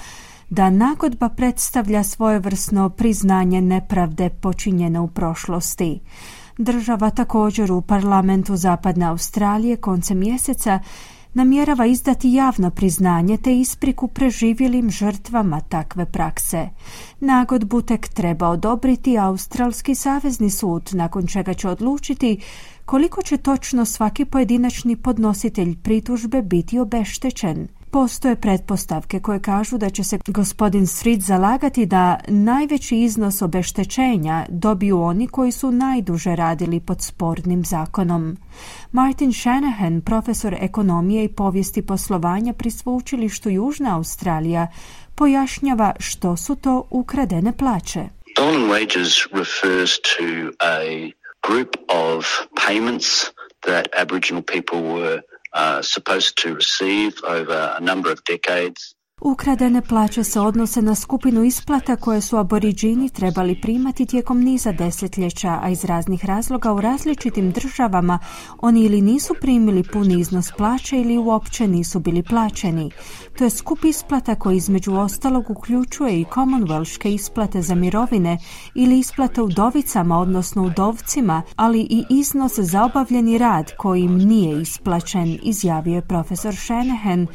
[0.51, 6.01] da nagodba predstavlja svojevrsno priznanje nepravde počinjene u prošlosti.
[6.59, 10.81] Država također u parlamentu Zapadne Australije koncem mjeseca
[11.35, 16.69] namjerava izdati javno priznanje te ispriku preživjelim žrtvama takve prakse.
[17.21, 22.41] Nagodbu tek treba odobriti Australski savezni sud, nakon čega će odlučiti
[22.85, 27.69] koliko će točno svaki pojedinačni podnositelj pritužbe biti obeštećen.
[27.91, 35.03] Postoje pretpostavke koje kažu da će se gospodin Srid zalagati da najveći iznos obeštećenja dobiju
[35.03, 38.37] oni koji su najduže radili pod spornim zakonom.
[38.93, 44.67] Martin Shanahan, profesor ekonomije i povijesti poslovanja pri sveučilištu Južna Australija,
[45.15, 48.05] pojašnjava što su to ukradene plaće.
[48.33, 50.25] Stolen wages refers to
[50.61, 51.11] a
[51.49, 53.31] group of payments
[53.67, 55.21] that Aboriginal people were
[55.57, 58.95] Uh, supposed to receive over a number of decades.
[59.21, 65.59] Ukradene plaće se odnose na skupinu isplata koje su aboriđini trebali primati tijekom niza desetljeća,
[65.63, 68.19] a iz raznih razloga u različitim državama
[68.61, 72.91] oni ili nisu primili puni iznos plaće ili uopće nisu bili plaćeni.
[73.39, 78.39] To je skup isplata koji između ostalog uključuje i Commonwealthke isplate za mirovine
[78.75, 85.39] ili isplate udovicama, odnosno udovcima, ali i iznos za obavljeni rad koji im nije isplaćen,
[85.43, 87.27] izjavio je profesor Shanahan,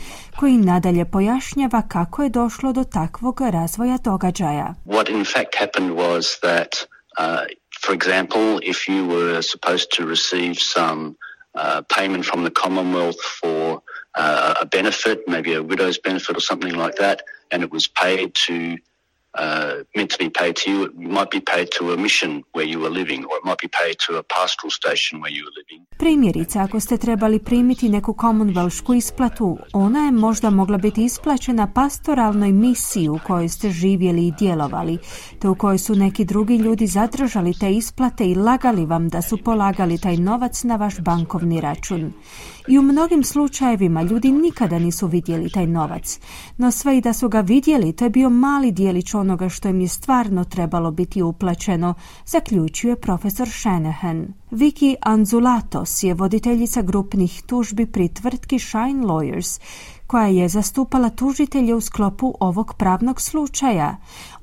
[0.41, 4.73] koji nadalje pojašnjava kako je došlo do takvog razvoja događaja.
[4.85, 6.71] What in fact happened was that,
[7.19, 7.45] uh,
[7.85, 13.65] for example, if you were supposed to receive some uh, payment from the Commonwealth for
[14.17, 17.17] uh, a benefit, maybe a widow's benefit or something like that,
[17.51, 18.77] and it was paid to
[19.33, 20.83] uh, meant to be paid to you.
[20.85, 23.71] It might be paid to a mission where you were living, or it might be
[23.81, 25.85] paid to a pastoral station where you were living.
[25.97, 32.51] Primjerice, ako ste trebali primiti neku Commonwealthsku isplatu, ona je možda mogla biti isplaćena pastoralnoj
[32.51, 34.97] misiji u kojoj ste živjeli i djelovali,
[35.39, 39.37] te u kojoj su neki drugi ljudi zadržali te isplate i lagali vam da su
[39.37, 42.13] polagali taj novac na vaš bankovni račun.
[42.67, 46.19] I u mnogim slučajevima ljudi nikada nisu vidjeli taj novac,
[46.57, 49.81] no sve i da su ga vidjeli, to je bio mali dijelić onoga što im
[49.81, 51.93] je stvarno trebalo biti uplaćeno,
[52.25, 54.27] zaključuje profesor Shanahan.
[54.51, 59.61] Vicky Anzulatos je voditeljica grupnih tužbi pri tvrtki Shine Lawyers,
[60.07, 63.97] koja je zastupala tužitelje u sklopu ovog pravnog slučaja.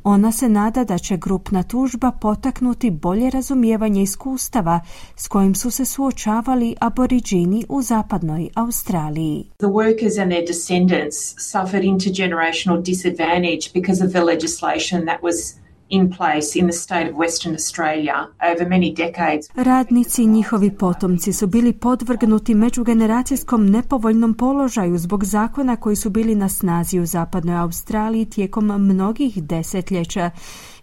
[0.04, 4.80] Ona se nada da će grupna tužba potaknuti bolje razumijevanje iskustava
[5.16, 9.44] s kojim su se suočavali aboriđini u zapadnoj Australiji.
[9.58, 15.54] The workers and their descendants suffered intergenerational disadvantage because of the legislation that was
[15.88, 19.48] in place in the state of Western Australia over many decades.
[19.54, 26.34] Radnici i njihovi potomci su bili podvrgnuti međugeneracijskom nepovoljnom položaju zbog zakona koji su bili
[26.34, 30.30] na snazi u zapadnoj Australiji tijekom mnogih desetljeća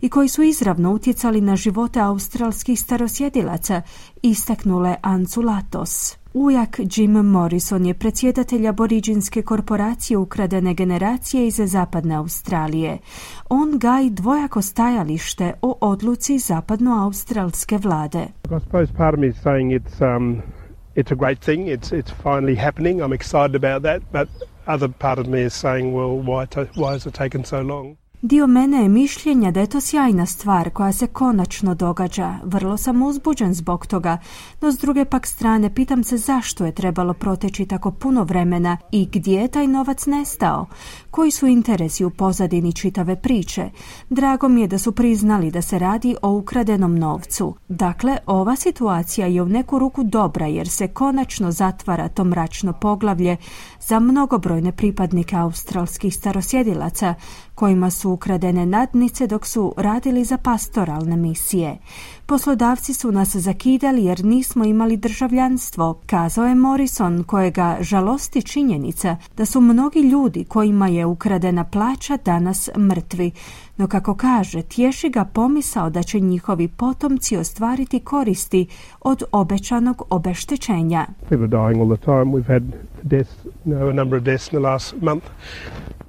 [0.06, 3.82] i koji su izravno utjecali na živote australskih starosjedilaca,
[4.22, 4.96] istaknule
[5.46, 6.18] Latos.
[6.34, 12.98] Ujak Jim Morrison je predsjedatelj aboriđinske korporacije ukradene generacije iz zapadne Australije.
[13.50, 18.28] On gaji dvojako stajalište o odluci zapadno-australske vlade.
[18.50, 20.42] Um,
[20.96, 24.30] it's a great thing, it's, it's finally happening, I'm excited about that, but
[24.68, 27.98] other part of me is saying, well, why, why has it taken so long?
[28.26, 32.36] Dio mene je mišljenja da je to sjajna stvar koja se konačno događa.
[32.44, 34.18] Vrlo sam uzbuđen zbog toga,
[34.62, 39.06] no s druge pak strane pitam se zašto je trebalo proteći tako puno vremena i
[39.12, 40.66] gdje je taj novac nestao.
[41.12, 43.70] Koji su interesi u pozadini čitave priče?
[44.10, 47.56] Drago mi je da su priznali da se radi o ukradenom novcu.
[47.68, 53.38] Dakle, ova situacija je u neku ruku dobra jer se konačno zatvara to mračno poglavlje
[53.86, 57.14] za mnogobrojne pripadnike australskih starosjedilaca
[57.56, 61.78] kojima su ukradene nadnice dok su radili za pastoralne misije.
[62.26, 69.46] Poslodavci su nas zakidali jer nismo imali državljanstvo, kazao je Morrison kojega žalosti činjenica da
[69.46, 73.32] su mnogi ljudi kojima je ukradena plaća danas mrtvi,
[73.78, 78.68] no kako kaže, tješi ga pomisao da će njihovi potomci ostvariti koristi
[79.02, 81.06] od obećanog obeštećenja.
[81.30, 82.26] People dying all the time.
[82.26, 82.64] We've had
[83.04, 85.24] deaths, you know, a number of deaths in the last month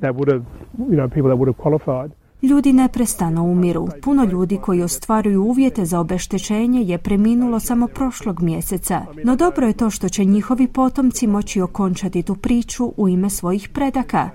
[0.00, 0.44] that would have,
[0.78, 2.10] you know, people that would have qualified.
[2.42, 3.88] Ljudi neprestano umiru.
[4.02, 9.06] Puno ljudi koji ostvaruju uvjete za obeštećenje je preminulo samo prošlog mjeseca.
[9.24, 13.68] No dobro je to što će njihovi potomci moći okončati tu priču u ime svojih
[13.68, 14.30] predaka.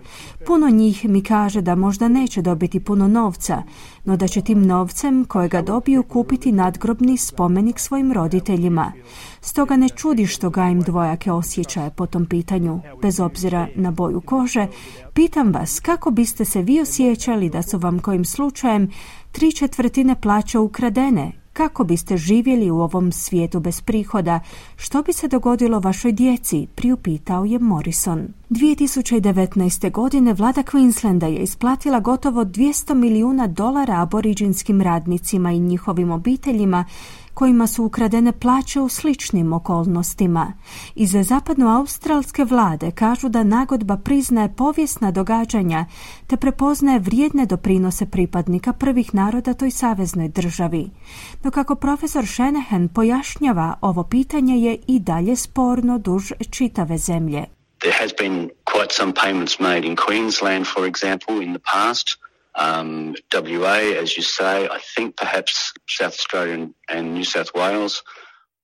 [0.46, 3.64] Puno njih mi kaže da možda neće dobiti puno novca,
[4.06, 8.92] no da će tim novcem kojega dobiju kupiti nadgrobni spomenik svojim roditeljima.
[9.42, 12.80] Stoga ne čudi što ga im dvojake osjećaje po tom pitanju.
[13.02, 14.68] Bez obzira na boju kože,
[15.14, 18.90] pitam vas kako biste se vi osjećali da su vam kojim slučajem
[19.32, 24.40] tri četvrtine plaća ukradene kako biste živjeli u ovom svijetu bez prihoda?
[24.76, 26.68] Što bi se dogodilo vašoj djeci?
[26.76, 28.28] Priupitao je Morrison.
[28.50, 29.92] 2019.
[29.92, 36.86] godine vlada Queenslanda je isplatila gotovo 200 milijuna dolara aboriđinskim radnicima i njihovim obiteljima
[37.42, 40.54] kojima su ukradene plaće u sličnim okolnostima.
[40.96, 45.86] Iz zapadnoaustralske vlade kažu da nagodba priznaje povijesna događanja
[46.28, 50.90] te prepoznaje vrijedne doprinose pripadnika prvih naroda toj saveznoj državi.
[51.44, 57.46] No kako profesor Shanahan pojašnjava, ovo pitanje je i dalje sporno duž čitave zemlje.
[57.80, 62.21] There has been quite some payments made in Queensland, for example, in the past.
[62.54, 67.94] Um, WA, as you say, I think perhaps South Australia and New South Wales.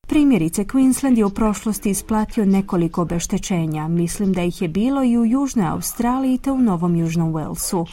[0.07, 3.87] Primjerice, Queensland je u prošlosti isplatio nekoliko obeštećenja.
[3.87, 7.85] Mislim da ih je bilo i u Južnoj Australiji te u Novom Južnom Walesu.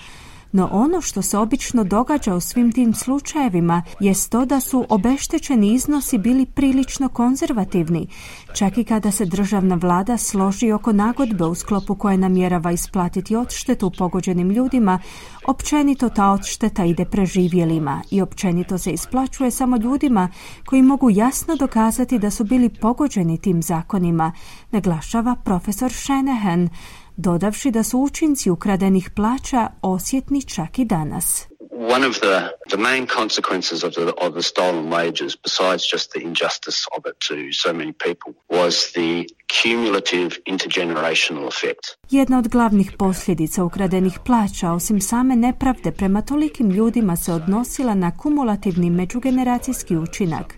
[0.55, 5.75] No ono što se obično događa u svim tim slučajevima jest to da su obeštećeni
[5.75, 8.07] iznosi bili prilično konzervativni,
[8.53, 13.93] čak i kada se državna vlada složi oko nagodbe u sklopu koje namjerava isplatiti odštetu
[13.99, 14.99] pogođenim ljudima,
[15.47, 20.29] općenito ta odšteta ide preživjelima i općenito se isplaćuje samo ljudima
[20.67, 24.33] koji mogu jasno dokazati da su bili pogođeni tim zakonima,
[24.71, 26.69] naglašava profesor Shanahan,
[27.17, 31.47] dodavši da su učinci ukradenih plaća osjetni čak i danas.
[31.77, 36.21] One of the, the main consequences of the, of the stolen wages, besides just the
[36.21, 39.27] injustice of it to so many people, was the
[39.63, 41.85] cumulative intergenerational effect.
[42.11, 48.17] Jedna od glavnih posljedica ukradenih plaća, osim same nepravde prema tolikim ljudima se odnosila na
[48.17, 50.55] kumulativni međugeneracijski učinak.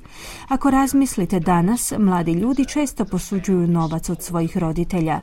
[0.48, 5.20] Ako razmislite danas, mladi ljudi često posuđuju novac od svojih roditelja.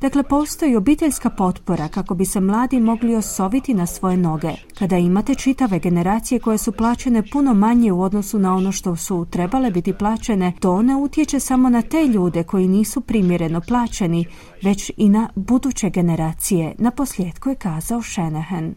[0.00, 4.52] Dakle, postoji obiteljska potpora kako bi se mladi mogli osoviti na svoje noge.
[4.78, 9.26] Kada imate čitave generacije koje su plaćene puno manje u odnosu na ono što su
[9.30, 14.24] trebale biti plaćene, to ne utječe samo na te ljude koji nisu primjereno plaćeni,
[14.62, 18.74] već i na buduće generacije, na posljedku je kazao Shanahan.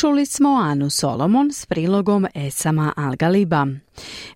[0.00, 3.66] Čuli smo Anu Solomon s prilogom Esama Algaliba.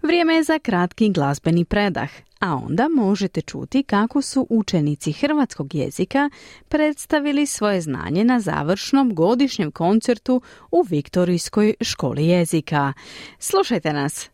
[0.03, 6.31] Vrijeme je za kratki glazbeni predah, a onda možete čuti kako su učenici hrvatskog jezika
[6.69, 12.93] predstavili svoje znanje na završnom godišnjem koncertu u Viktorijskoj školi jezika.
[13.39, 14.31] Slušajte nas!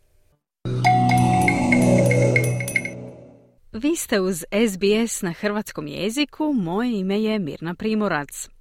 [3.73, 8.56] Vi ste uz SBS na hrvatskom jeziku, moje ime je Mirna Primorac.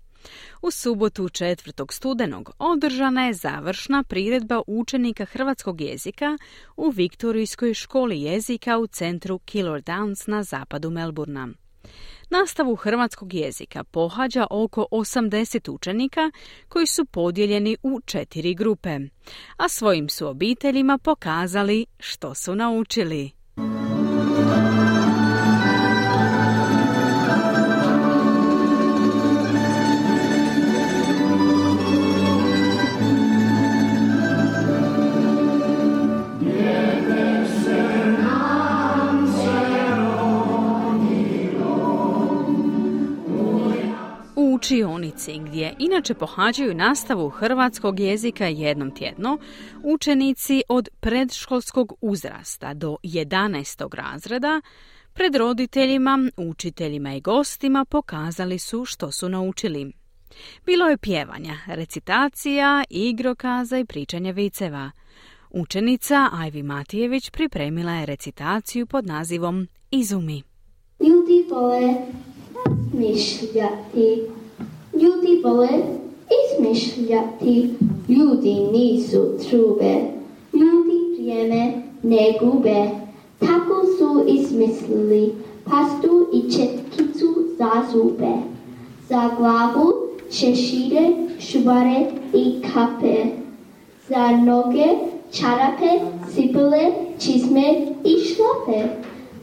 [0.61, 1.91] U subotu 4.
[1.91, 6.38] studenog održana je završna priredba učenika hrvatskog jezika
[6.78, 11.49] u Viktorijskoj školi jezika u centru Killer Downs na zapadu Melburna.
[12.30, 16.32] Nastavu hrvatskog jezika pohađa oko 80 učenika
[16.69, 18.99] koji su podijeljeni u četiri grupe,
[19.57, 23.32] a svojim su obiteljima pokazali što su naučili.
[44.66, 49.38] Učionici gdje inače pohađaju nastavu hrvatskog jezika jednom tjedno,
[49.84, 53.95] učenici od predškolskog uzrasta do 11.
[53.95, 54.61] razreda
[55.13, 59.91] pred roditeljima, učiteljima i gostima pokazali su što su naučili.
[60.66, 64.91] Bilo je pjevanja, recitacija, igrokaza i pričanja viceva.
[65.49, 70.43] Učenica Ajvi Matijević pripremila je recitaciju pod nazivom Izumi.
[70.99, 71.93] Ljudi vole
[75.02, 75.70] Ljudi vole
[76.41, 77.70] izmišljati,
[78.10, 79.96] ljudi nisu trube,
[80.54, 81.74] ljudi vrijeme
[82.04, 82.89] ne gube.
[83.39, 85.34] Tako su izmislili
[85.66, 88.34] pastu i četkicu za zube.
[89.10, 89.93] Za glavu
[90.32, 93.26] češire, šubare i kape.
[94.10, 94.88] Za noge
[95.32, 96.00] čarape,
[96.34, 98.88] cipele, čizme i šlape.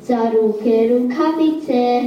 [0.02, 2.02] Za ruke rukavice,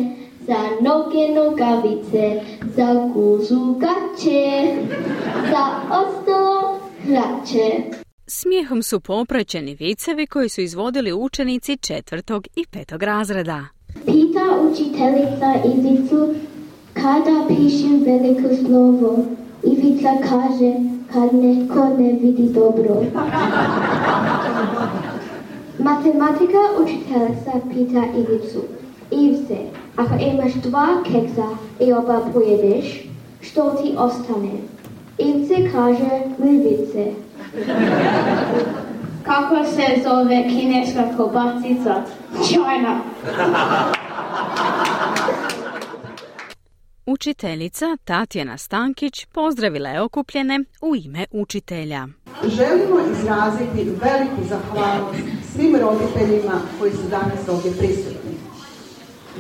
[0.48, 2.42] za noge nogavice,
[2.76, 4.74] za guzu gaće,
[5.52, 7.84] za ostalo hlače.
[8.28, 13.66] Smijehom su popraćeni vicevi koji su izvodili učenici četvrtog i petog razreda.
[14.06, 16.34] Pita učiteljica Ivicu
[16.94, 19.26] kada pišem veliko slovo.
[19.64, 20.74] Ivica kaže
[21.14, 23.04] kad neko ne vidi dobro.
[25.80, 28.62] Matematika učiteljica pita Ivicu.
[29.12, 29.58] Ivce,
[29.96, 31.48] ako imaš dva keksa
[31.80, 32.86] i oba pojedeš,
[33.42, 34.52] što ti ostane?
[35.18, 37.12] Ivce kaže mrvice.
[39.24, 42.04] Kako se zove kineska kobasica?
[42.48, 43.02] China.
[47.06, 52.08] Učiteljica Tatjana Stankić pozdravila je okupljene u ime učitelja.
[52.44, 55.20] Želimo izraziti veliku zahvalnost
[55.54, 58.25] svim roditeljima koji su danas ovdje prisutni.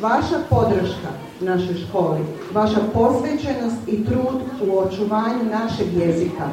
[0.02, 2.20] Vaša podrška našoj školi,
[2.54, 6.48] vaša posvećenost i trud u očuvanju našeg jezika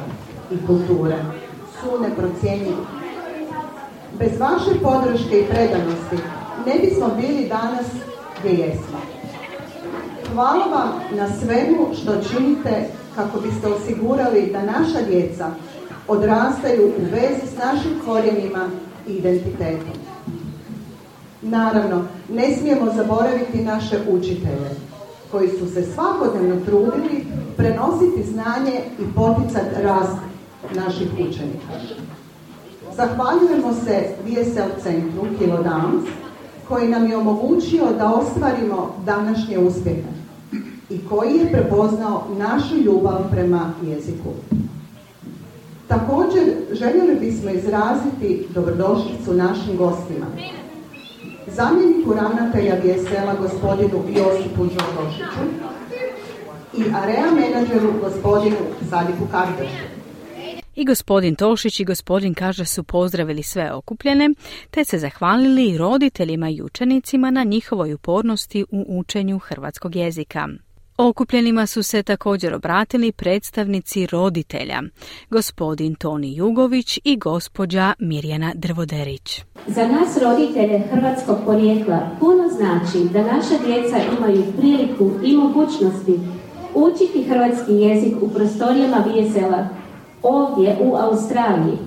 [0.51, 1.17] i kulture
[1.79, 2.85] su neprocjenjivi.
[4.19, 6.17] Bez vaše podrške i predanosti
[6.65, 7.85] ne bismo bili danas
[8.39, 8.99] gdje jesmo.
[10.33, 12.85] Hvala vam na svemu što činite
[13.15, 15.47] kako biste osigurali da naša djeca
[16.07, 18.69] odrastaju u vezi s našim korijenima
[19.07, 20.12] i identitetom.
[21.43, 24.69] Naravno, ne smijemo zaboraviti naše učitelje,
[25.31, 27.25] koji su se svakodnevno trudili
[27.57, 30.17] prenositi znanje i poticati rast
[30.75, 31.73] naših učenika.
[32.95, 36.07] Zahvaljujemo se VSL centru Kilo Downs,
[36.67, 40.09] koji nam je omogućio da ostvarimo današnje uspjehe
[40.89, 44.29] i koji je prepoznao našu ljubav prema jeziku.
[45.87, 50.25] Također željeli bismo izraziti dobrodošlicu našim gostima
[51.55, 55.43] zamjeniku ravnatelja Vjesela gospodinu Josipu Đokošiću
[56.77, 58.57] i area menadžeru gospodinu
[58.89, 60.03] Sadiku Kardešu.
[60.75, 64.29] I gospodin Tošić i gospodin Kaže su pozdravili sve okupljene,
[64.71, 70.47] te se zahvalili roditeljima i učenicima na njihovoj upornosti u učenju hrvatskog jezika.
[70.97, 74.81] Okupljenima su se također obratili predstavnici roditelja,
[75.29, 79.41] gospodin Toni Jugović i gospođa Mirjana Drvoderić.
[79.67, 86.19] Za nas roditelje hrvatskog porijekla puno znači da naša djeca imaju priliku i mogućnosti
[86.73, 89.67] učiti hrvatski jezik u prostorijama VSL-a
[90.23, 91.77] ovdje u Australiji.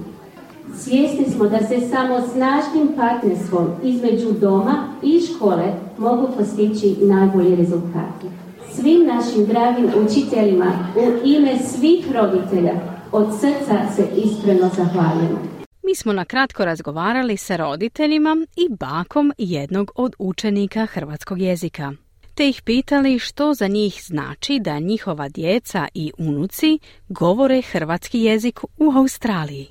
[0.75, 8.36] Svjesni smo da se samo snažnim partnerstvom između doma i škole mogu postići najbolji rezultati
[8.77, 12.73] svim našim dragim učiteljima u ime svih roditelja
[13.13, 15.39] od srca se iskreno zahvaljujemo.
[15.83, 21.93] Mi smo na kratko razgovarali sa roditeljima i bakom jednog od učenika hrvatskog jezika.
[22.35, 28.61] Te ih pitali što za njih znači da njihova djeca i unuci govore hrvatski jezik
[28.65, 29.67] u Australiji.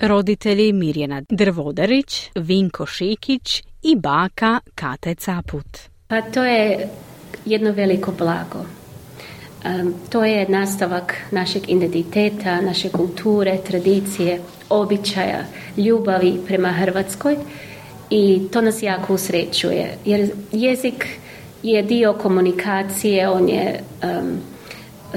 [0.00, 5.78] Roditelji Mirjana Drvodarić, Vinko Šikić i baka Kate Caput.
[6.08, 6.88] Pa to je
[7.46, 8.64] jedno veliko blago.
[10.08, 15.44] To je nastavak našeg identiteta, naše kulture, tradicije, običaja,
[15.76, 17.36] ljubavi prema Hrvatskoj
[18.10, 21.06] i to nas jako usrećuje jer jezik
[21.62, 23.80] je dio komunikacije, on je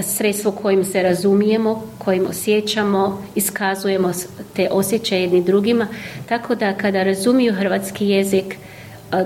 [0.02, 4.12] sredstvo kojim se razumijemo, kojim osjećamo, iskazujemo
[4.56, 5.88] te osjećaje jedni drugima,
[6.30, 8.56] tako da kada razumiju hrvatski jezik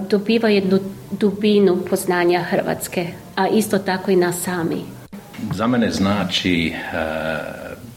[0.10, 0.80] dobiva jednu
[1.12, 4.82] dubinu poznanja Hrvatske, a isto tako i nas sami.
[5.54, 6.98] Za mene znači e,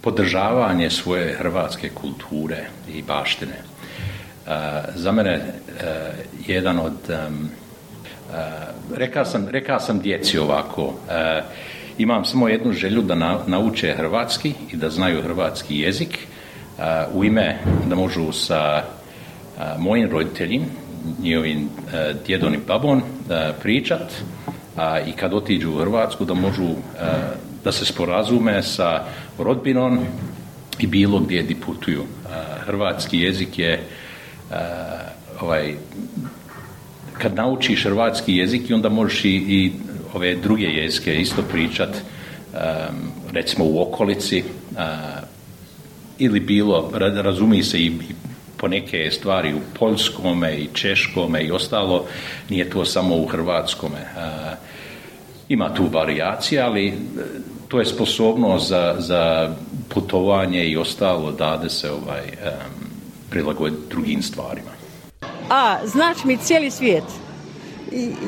[0.01, 2.65] podržavanje svoje hrvatske kulture
[2.95, 3.53] i baštine.
[3.53, 3.63] E,
[4.95, 5.43] za mene e,
[6.47, 6.93] jedan od
[8.97, 10.95] rekao sam, rekao sam djeci ovako
[11.99, 16.19] imam samo jednu želju da nauče hrvatski i da znaju hrvatski jezik
[17.13, 17.59] u ime
[17.89, 18.83] da možu sa
[19.79, 20.65] mojim roditeljima
[21.23, 21.69] njihovim
[22.27, 23.03] djedom i babom
[23.63, 24.13] pričat
[24.77, 26.69] a, i kad otiđu u Hrvatsku da možu
[27.65, 29.05] da se sporazume sa
[29.39, 29.99] rodbinom
[30.79, 32.05] i bilo gdje di putuju.
[32.67, 33.83] Hrvatski jezik je
[35.41, 35.75] ovaj
[37.19, 39.73] kad naučiš hrvatski jezik onda možeš i, i
[40.15, 41.97] ove druge jezike isto pričat
[43.33, 44.45] recimo u okolici
[46.19, 46.93] ili bilo
[47.23, 47.93] razumije se i
[48.65, 52.07] po neke stvari u poljskome i češkome i ostalo,
[52.49, 54.07] nije to samo u hrvatskome.
[55.49, 56.93] Ima tu varijacija, ali e,
[57.69, 59.55] to je sposobnost za, za
[59.89, 62.23] putovanje i ostalo dade se ovaj,
[63.31, 64.71] prilagoditi drugim stvarima.
[65.51, 67.05] A, znači mi cijeli svijet.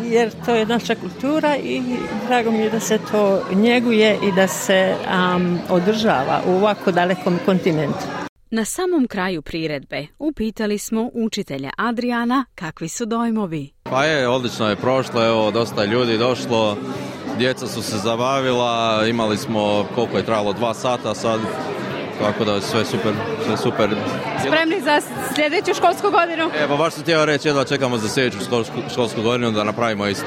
[0.05, 1.82] Jer to je naša kultura i
[2.26, 4.95] drago mi je da se to njeguje i da se
[5.68, 8.26] održava u ovako dalekom kontinentu.
[8.51, 13.70] Na samom kraju priredbe upitali smo učitelja Adriana kakvi su dojmovi.
[13.82, 16.76] Pa je, odlično je prošlo, evo dosta ljudi došlo,
[17.38, 21.40] djeca su se zabavila, imali smo koliko je trajalo, dva sata sad,
[22.20, 23.12] tako da sve super,
[23.47, 23.97] sve super.
[24.47, 25.01] Spremni za
[25.34, 26.51] sljedeću školsku godinu?
[26.64, 30.07] E, pa baš sam htio reći, jedva čekamo za sljedeću školsku, školsku godinu da napravimo
[30.07, 30.26] isto.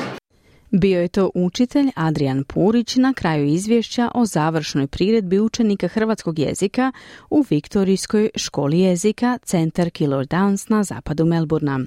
[0.72, 6.91] Bio je to učitelj Adrian Purić na kraju izvješća o završnoj priredbi učenika hrvatskog jezika
[7.30, 11.80] u Viktorijskoj školi jezika Centar Killer Downs na zapadu Melburna.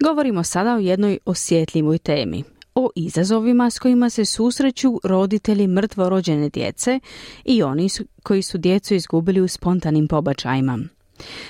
[0.00, 2.44] Govorimo sada o jednoj osjetljivoj temi,
[2.74, 7.00] o izazovima s kojima se susreću roditelji mrtvo rođene djece
[7.44, 7.88] i oni
[8.22, 10.78] koji su djecu izgubili u spontanim pobačajima.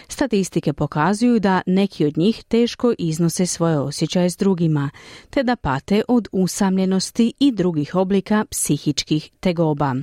[0.09, 4.91] Statistike pokazuju da neki od njih teško iznose svoje osjećaje s drugima,
[5.31, 9.95] te da pate od usamljenosti i drugih oblika psihičkih tegoba.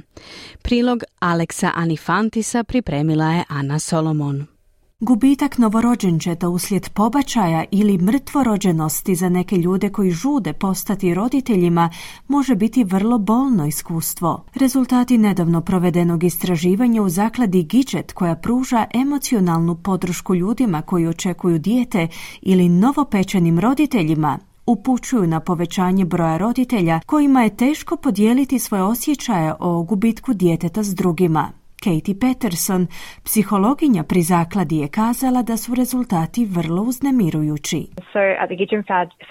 [0.62, 4.55] Prilog Aleksa Anifantisa pripremila je Ana Solomon.
[5.00, 11.90] Gubitak novorođenčeta uslijed pobačaja ili mrtvorođenosti za neke ljude koji žude postati roditeljima
[12.28, 14.46] može biti vrlo bolno iskustvo.
[14.54, 22.08] Rezultati nedavno provedenog istraživanja u zakladi Gidget koja pruža emocionalnu podršku ljudima koji očekuju dijete
[22.42, 29.84] ili novopečenim roditeljima upućuju na povećanje broja roditelja kojima je teško podijeliti svoje osjećaje o
[29.84, 31.65] gubitku djeteta s drugima.
[31.86, 32.88] Katie Peterson,
[33.26, 37.82] psihologinja pri zakladi je kazala da su rezultati vrlo uznemirujući.
[38.14, 38.84] So at the Gidgen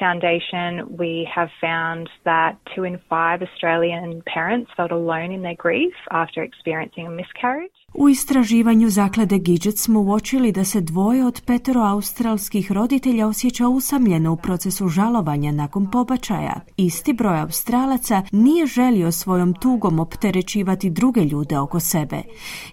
[0.03, 0.71] Foundation
[1.03, 6.41] we have found that two in five Australian parents felt alone in their grief after
[6.51, 7.84] experiencing a miscarriage.
[7.97, 14.33] U istraživanju zaklade Gidget smo uočili da se dvoje od petero australskih roditelja osjeća usamljeno
[14.33, 16.61] u procesu žalovanja nakon pobačaja.
[16.77, 22.23] Isti broj australaca nije želio svojom tugom opterećivati druge ljude oko sebe.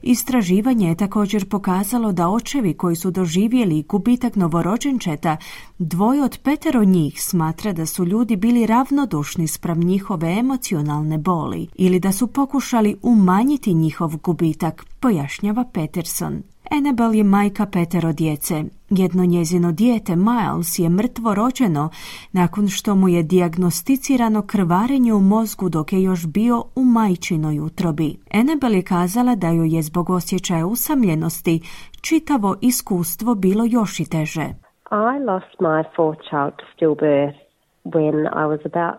[0.01, 5.37] Istraživanje je također pokazalo da očevi koji su doživjeli gubitak novorođenčeta,
[5.79, 11.99] dvoje od petero njih smatra da su ljudi bili ravnodušni spram njihove emocionalne boli ili
[11.99, 16.43] da su pokušali umanjiti njihov gubitak pojašnjava Peterson.
[16.77, 18.63] Annabel je majka petero djece.
[18.89, 21.89] Jedno njezino dijete, Miles, je mrtvo rođeno
[22.31, 28.17] nakon što mu je dijagnosticirano krvarenje u mozgu dok je još bio u majčinoj utrobi.
[28.33, 31.61] Annabel je kazala da joj je zbog osjećaja usamljenosti
[32.01, 34.47] čitavo iskustvo bilo još i teže.
[34.91, 37.37] I lost my fourth child to stillbirth
[37.85, 38.97] when I was about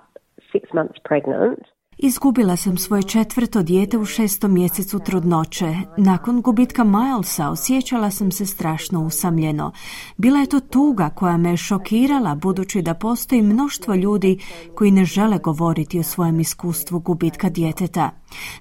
[0.52, 1.71] six months pregnant.
[2.04, 5.74] Izgubila sam svoje četvrto dijete u šestom mjesecu trudnoće.
[5.96, 9.72] Nakon gubitka Milesa osjećala sam se strašno usamljeno.
[10.16, 14.38] Bila je to tuga koja me šokirala budući da postoji mnoštvo ljudi
[14.74, 18.10] koji ne žele govoriti o svojem iskustvu gubitka djeteta.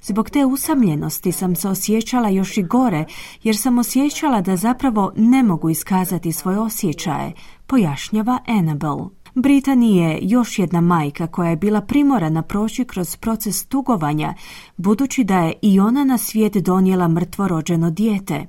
[0.02, 3.06] Zbog te usamljenosti sam se osjećala još i gore
[3.44, 7.34] jer sam osjećala da zapravo ne mogu iskazati svoje osjećaje,
[7.68, 9.21] pojašnjava Annabel.
[9.36, 14.34] Britani je još jedna majka koja je bila primorana proći kroz proces tugovanja,
[14.78, 18.46] budući da je i ona na svijet donijela mrtvo rođeno dijete.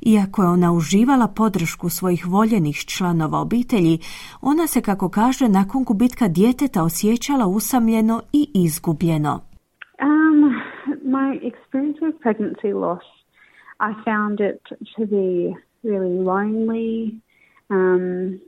[0.00, 3.98] Iako je ona uživala podršku svojih voljenih članova obitelji,
[4.40, 9.40] ona se, kako kaže, nakon gubitka djeteta osjećala usamljeno i izgubljeno.
[10.02, 10.54] Um,
[11.04, 13.04] my experience with pregnancy loss,
[13.88, 14.62] I found it
[14.96, 17.20] to be really lonely,
[17.70, 18.40] um,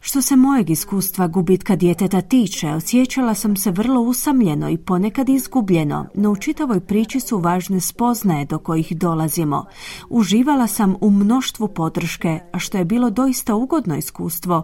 [0.00, 6.06] Što se mojeg iskustva gubitka djeteta tiče, osjećala sam se vrlo usamljeno i ponekad izgubljeno,
[6.14, 9.64] no u čitavoj priči su važne spoznaje do kojih dolazimo.
[10.10, 14.62] Uživala sam u mnoštvu podrške, a što je bilo doista ugodno iskustvo,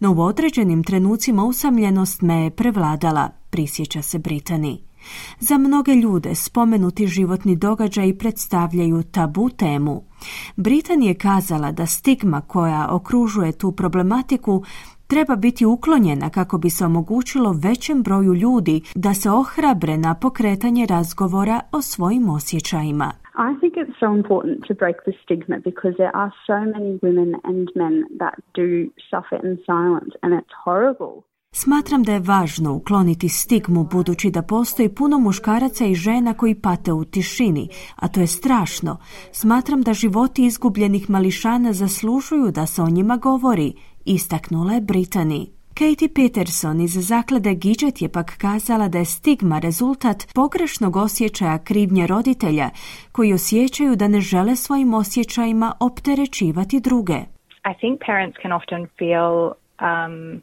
[0.00, 4.89] no u određenim trenucima usamljenost me je prevladala, prisjeća se Britani.
[5.38, 10.02] Za mnoge ljude spomenuti životni događaji predstavljaju tabu temu.
[10.56, 14.62] Britan je kazala da stigma koja okružuje tu problematiku
[15.10, 20.86] treba biti uklonjena kako bi se omogućilo većem broju ljudi da se ohrabre na pokretanje
[20.86, 23.12] razgovora o svojim osjećajima.
[23.48, 27.30] I think it's so important to break the stigma because there are so many women
[27.50, 28.68] and men that do
[29.10, 31.29] suffer in silence and it's horrible.
[31.52, 36.92] Smatram da je važno ukloniti stigmu budući da postoji puno muškaraca i žena koji pate
[36.92, 38.98] u tišini, a to je strašno.
[39.32, 43.72] Smatram da životi izgubljenih mališana zaslužuju da se o njima govori,
[44.04, 45.50] istaknula je Britani.
[45.74, 52.06] Katie Peterson iz zaklade Gidget je pak kazala da je stigma rezultat pogrešnog osjećaja krivnje
[52.06, 52.70] roditelja
[53.12, 57.18] koji osjećaju da ne žele svojim osjećajima opterećivati druge.
[57.70, 59.36] I think parents can often feel
[59.88, 60.42] um,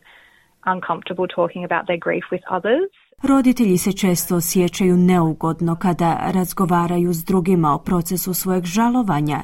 [0.74, 2.89] uncomfortable talking about their grief with others.
[3.24, 9.43] Roditelji se često osjećaju neugodno kada razgovaraju s drugima o procesu svojeg žalovanja.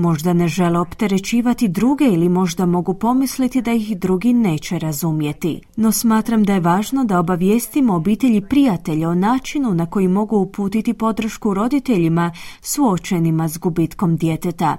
[0.00, 5.60] Možda ne žele opterećivati druge ili možda mogu pomisliti da ih drugi neće razumjeti.
[5.76, 10.94] No smatram da je važno da obavijestimo obitelji prijatelja o načinu na koji mogu uputiti
[10.94, 14.76] podršku roditeljima suočenima s gubitkom djeteta.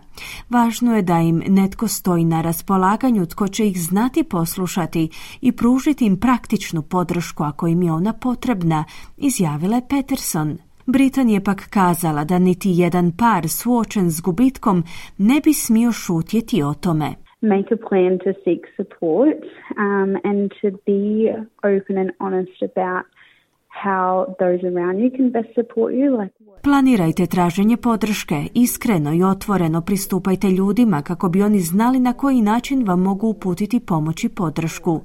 [0.49, 5.09] Važno je da im netko stoji na raspolaganju tko će ih znati poslušati
[5.41, 8.83] i pružiti im praktičnu podršku ako im je ona potrebna,
[9.17, 10.57] izjavila je Peterson.
[10.91, 14.83] Britan je pak kazala da niti jedan par suočen s gubitkom
[15.17, 17.09] ne bi smio šutjeti o tome.
[17.41, 19.41] Make a plan to seek support
[19.85, 21.01] um, and to be
[21.73, 23.05] open and honest about
[26.63, 32.87] Planirajte traženje podrške, iskreno i otvoreno pristupajte ljudima kako bi oni znali na koji način
[32.87, 35.01] vam mogu uputiti pomoć i podršku.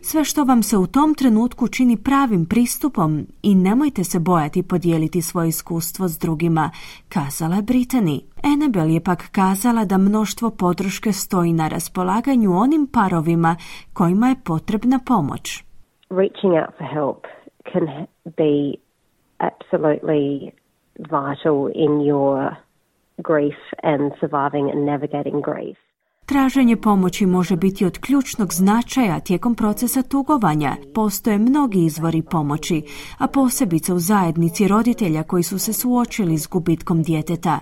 [0.00, 5.22] Sve što vam se u tom trenutku čini pravim pristupom i nemojte se bojati podijeliti
[5.22, 6.70] svoje iskustvo s drugima,
[7.08, 8.20] kazala je Britani.
[8.42, 13.56] Annabel je pak kazala da mnoštvo podrške stoji na raspolaganju onim parovima
[13.92, 15.64] kojima je potrebna pomoć.
[16.10, 17.37] Reaching out for help
[17.72, 18.80] can be
[19.40, 20.54] absolutely
[20.98, 22.56] vital in your
[23.22, 25.76] grief and surviving and navigating grief.
[26.28, 30.76] Traženje pomoći može biti od ključnog značaja tijekom procesa tugovanja.
[30.94, 32.82] Postoje mnogi izvori pomoći,
[33.18, 37.60] a posebice u zajednici roditelja koji su se suočili s gubitkom djeteta.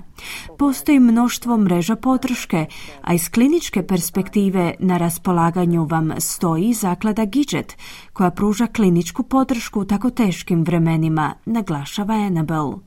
[0.58, 2.66] Postoji mnoštvo mreža podrške,
[3.02, 7.76] a iz kliničke perspektive na raspolaganju vam stoji zaklada Gidget,
[8.12, 12.85] koja pruža kliničku podršku u tako teškim vremenima, naglašava Annabel.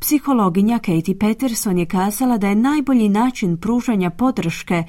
[0.00, 4.84] Psihologinja Katie Peterson je kazala da je najbolji način pružanja podrške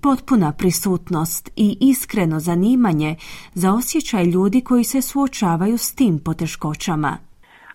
[0.00, 3.16] potpuna prisutnost i iskreno zanimanje
[3.54, 7.18] za osjećaj ljudi koji se suočavaju s tim poteškoćama.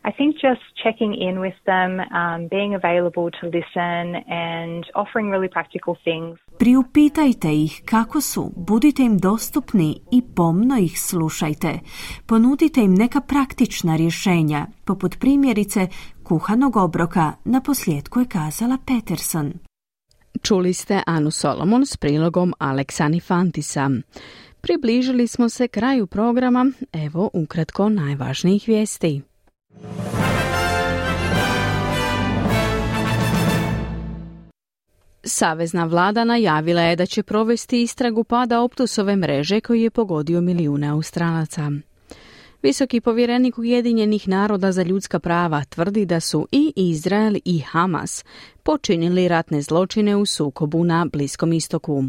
[0.09, 5.51] I think just checking in with them, um, being available to listen and offering really
[5.57, 6.39] practical things.
[6.59, 11.79] Priupitajte ih kako su, budite im dostupni i pomno ih slušajte.
[12.27, 15.87] Ponudite im neka praktična rješenja, poput primjerice
[16.29, 19.53] kuhanog obroka, na posljedku je kazala Peterson.
[20.41, 23.89] Čuli ste Anu Solomon s prilogom Aleksani Fantisa.
[24.61, 29.21] Približili smo se kraju programa, evo ukratko najvažnijih vijesti.
[35.23, 40.87] Savezna vlada najavila je da će provesti istragu pada optusove mreže koji je pogodio milijune
[40.87, 41.71] Australaca.
[42.61, 48.25] Visoki povjerenik Ujedinjenih naroda za ljudska prava tvrdi da su i Izrael i Hamas
[48.63, 52.03] počinili ratne zločine u sukobu na Bliskom istoku.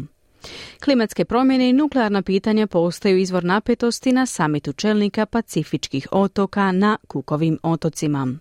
[0.83, 7.59] Klimatske promjene i nuklearna pitanja postaju izvor napetosti na samitu čelnika pacifičkih otoka na Kukovim
[7.63, 8.35] otocima.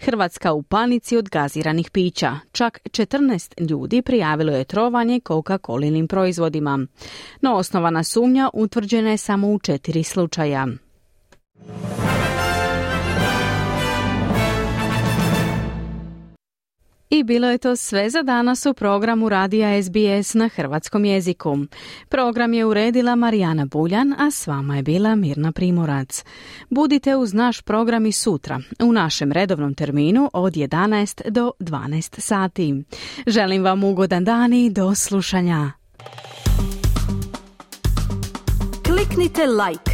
[0.00, 2.38] Hrvatska u panici od gaziranih pića.
[2.52, 6.86] Čak 14 ljudi prijavilo je trovanje Coca-Colinim proizvodima.
[7.40, 10.66] No osnovana sumnja utvrđena je samo u četiri slučaja.
[17.14, 21.58] I bilo je to sve za danas u programu Radija SBS na hrvatskom jeziku.
[22.08, 26.24] Program je uredila Marijana Buljan, a s vama je bila Mirna Primorac.
[26.70, 32.84] Budite uz naš program i sutra, u našem redovnom terminu od 11 do 12 sati.
[33.26, 35.72] Želim vam ugodan dan i do slušanja.
[38.86, 39.93] Kliknite like,